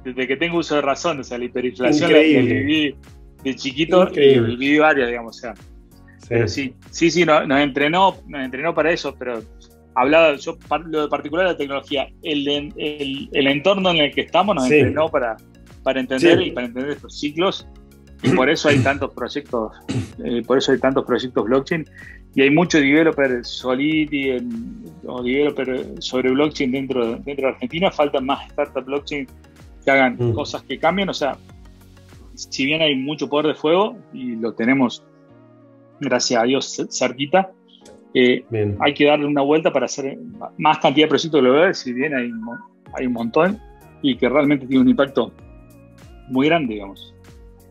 [0.05, 1.21] desde, que tengo uso de razón.
[1.21, 2.95] O sea, la hiperinflación la, viví
[3.43, 5.37] de chiquito y viví varias, digamos.
[5.37, 5.55] O sea.
[6.29, 9.43] Pero sí, sí, sí, nos, entrenó, nos entrenó para eso, pero
[9.95, 12.47] hablaba yo lo de particular de la tecnología, el,
[12.77, 15.37] el, el, entorno en el que estamos nos entrenó para,
[15.83, 17.67] para entender y para entender estos ciclos
[18.23, 19.73] y por eso hay tantos proyectos,
[20.25, 21.87] eh, por eso hay tantos proyectos blockchain
[22.35, 24.33] y hay muchos developer Solidity
[25.07, 29.27] o developer sobre blockchain dentro, dentro de Argentina, faltan más startups blockchain
[29.85, 30.33] que hagan mm.
[30.35, 31.37] cosas que cambien, o sea,
[32.35, 35.03] si bien hay mucho poder de fuego y lo tenemos,
[36.01, 37.51] gracias a Dios, cerquita,
[38.15, 38.43] Eh,
[38.81, 40.19] hay que darle una vuelta para hacer
[40.57, 42.31] más cantidad de proyectos globales, si bien hay,
[42.95, 43.59] hay un montón,
[44.03, 45.31] y que realmente tiene un impacto
[46.29, 47.15] muy grande, digamos.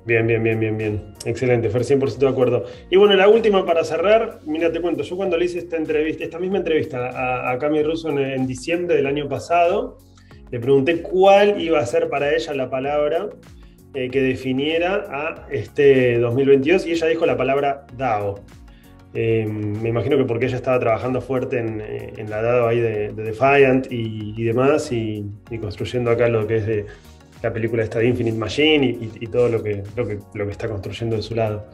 [0.07, 1.01] Bien, bien, bien, bien, bien.
[1.25, 2.63] Excelente, Fer, 100% de acuerdo.
[2.89, 6.23] Y bueno, la última para cerrar, mira, te cuento, yo cuando le hice esta entrevista,
[6.23, 9.97] esta misma entrevista a, a Cami Russo en, diciembre del año pasado,
[10.49, 13.27] le pregunté cuál iba a ser para ella la palabra
[13.93, 18.45] eh, que definiera a este 2022 y ella dijo la palabra DAO.
[19.13, 23.11] Eh, me imagino que porque ella estaba trabajando fuerte en, eh, la DAO ahí de,
[23.11, 26.85] Defiant y, demás y, y, construyendo acá lo que es de
[27.47, 30.67] la película esta de Infinite Machine y, todo lo que, lo que, lo, que, está
[30.67, 31.65] construyendo de su lado.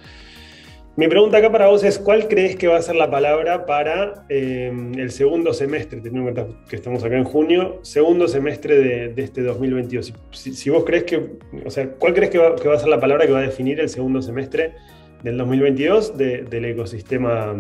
[0.96, 4.26] Mi pregunta acá para vos es, ¿cuál crees que va a ser la palabra para
[4.30, 9.24] em, el segundo semestre, teniendo en cuenta que estamos acá en junio, segundo semestre de,
[9.24, 10.14] este 2022?
[10.32, 11.32] Si, vos crees que,
[11.66, 13.90] o sea, ¿cuál crees que va, a ser la palabra que va a definir el
[13.90, 14.76] segundo semestre
[15.24, 17.56] del 2022 del ecosistema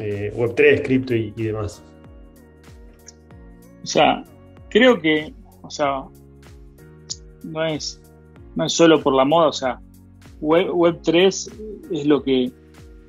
[0.00, 1.84] eh, Web3, cripto y, y demás?
[3.82, 4.24] O sea,
[4.70, 6.04] creo que, o sea,
[7.44, 8.00] no es,
[8.54, 9.80] no es solo por la moda, o sea,
[10.40, 11.50] Web, 3
[11.92, 12.50] es lo que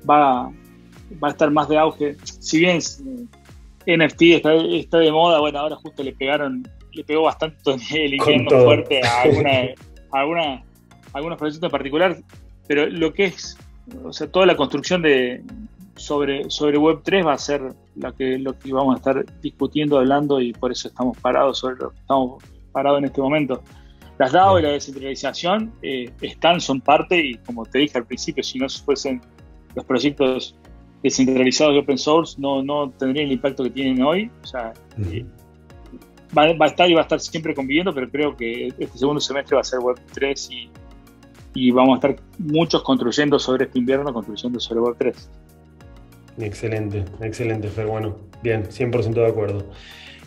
[0.08, 0.44] va,
[1.22, 2.16] va a estar más de auge.
[2.22, 7.58] Si bien NFT está, está, de moda, bueno, ahora justo le pegaron, le pegó bastante
[7.92, 9.22] el invierno fuerte a,
[10.12, 10.62] alguna,
[11.12, 12.16] algunos proyectos en particular,
[12.68, 13.58] pero lo que es,
[14.04, 15.42] o sea, toda la construcción de
[15.96, 19.98] sobre, sobre Web 3 va a ser la que, lo que vamos a estar discutiendo,
[19.98, 23.62] hablando y por eso estamos parados sobre lo que estamos parados en este momento.
[24.18, 28.42] Las DAO y la descentralización eh, están, son parte, y como te dije al principio,
[28.44, 29.20] si no fuesen
[29.74, 30.56] los proyectos
[31.02, 34.30] descentralizados de open source, no, no tendrían el impacto que tienen hoy.
[34.42, 35.24] O sea, eh,
[36.36, 39.56] va, a estar y va a estar siempre conviviendo, pero creo que este segundo semestre
[39.56, 40.70] va a ser Web 3 y,
[41.54, 45.30] y vamos a estar muchos construyendo sobre este invierno, construyendo sobre Web 3.
[46.38, 47.86] Excelente, excelente, Fer.
[47.86, 49.66] Bueno, bien, 100% de acuerdo.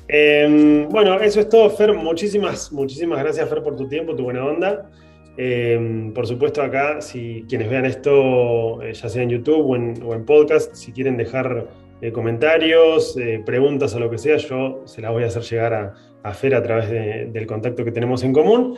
[0.07, 1.93] Em, bueno, eso es todo, Fer.
[1.93, 4.89] Muchísimas, muchísimas gracias, Fer, por tu tiempo, tu buena onda.
[5.37, 9.69] Em, por supuesto, acá, si quienes vean esto, eh, ya sea en YouTube
[10.03, 11.67] o en, podcast, si quieren dejar
[12.01, 15.73] eh, comentarios, eh, preguntas o lo que sea, yo se las voy a hacer llegar
[15.73, 15.93] a,
[16.33, 18.75] Fer a través del contacto que tenemos en común.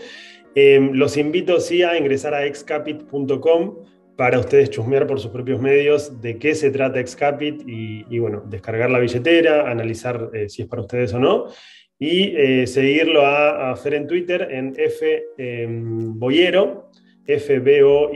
[0.53, 3.77] Em, los invito, sí, a ingresar a excapit.com
[4.19, 8.91] para ustedes chusmear por sus propios medios de qué se trata Excapit y, bueno, descargar
[8.91, 11.45] la billetera, analizar eh, si es para ustedes o no
[11.97, 16.91] y eh, seguirlo a, Fer en Twitter en F em, Boyero,
[17.25, 18.11] F-B-O-I-E-R-O,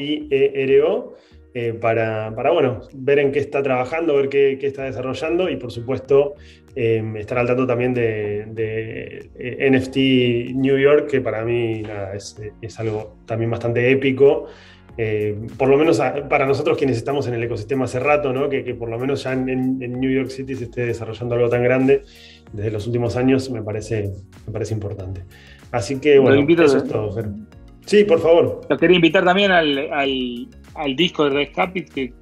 [1.53, 6.33] eh, para, bueno, ver en qué está trabajando, ver qué, está desarrollando y por supuesto
[6.75, 9.29] em, estar al tanto también de,
[9.71, 11.81] NFT New York, que para mí
[12.13, 14.49] es, es algo también bastante épico.
[14.95, 18.47] Eh, por lo menos para nosotros quienes estamos en el ecosistema hace rato, ¿no?
[18.47, 22.03] que, por lo menos ya en, New York City se esté desarrollando algo tan grande
[22.51, 24.11] desde los últimos años, me parece,
[24.45, 25.23] me parece importante.
[25.71, 27.15] Así que bueno, eso es todo,
[27.85, 28.61] Sí, por favor.
[28.69, 32.13] Lo quería invitar también al, al, disco de Escapit, que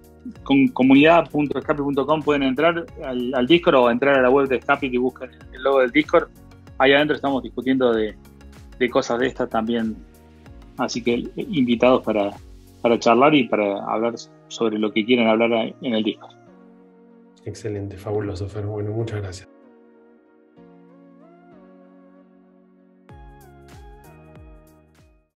[0.41, 4.97] con comunidad.escapit.com pueden entrar al, al, Discord o entrar a la web de Escapit y
[4.97, 6.29] buscar el logo del Discord.
[6.79, 8.15] Ahí adentro estamos discutiendo de,
[8.79, 9.95] de cosas de estas también.
[10.77, 12.31] Así que invitados para,
[12.81, 14.15] para charlar y para hablar
[14.47, 16.27] sobre lo que quieren hablar en el disco.
[17.45, 18.65] Excelente, fabuloso, Fer.
[18.65, 19.50] Bueno, muchas gracias.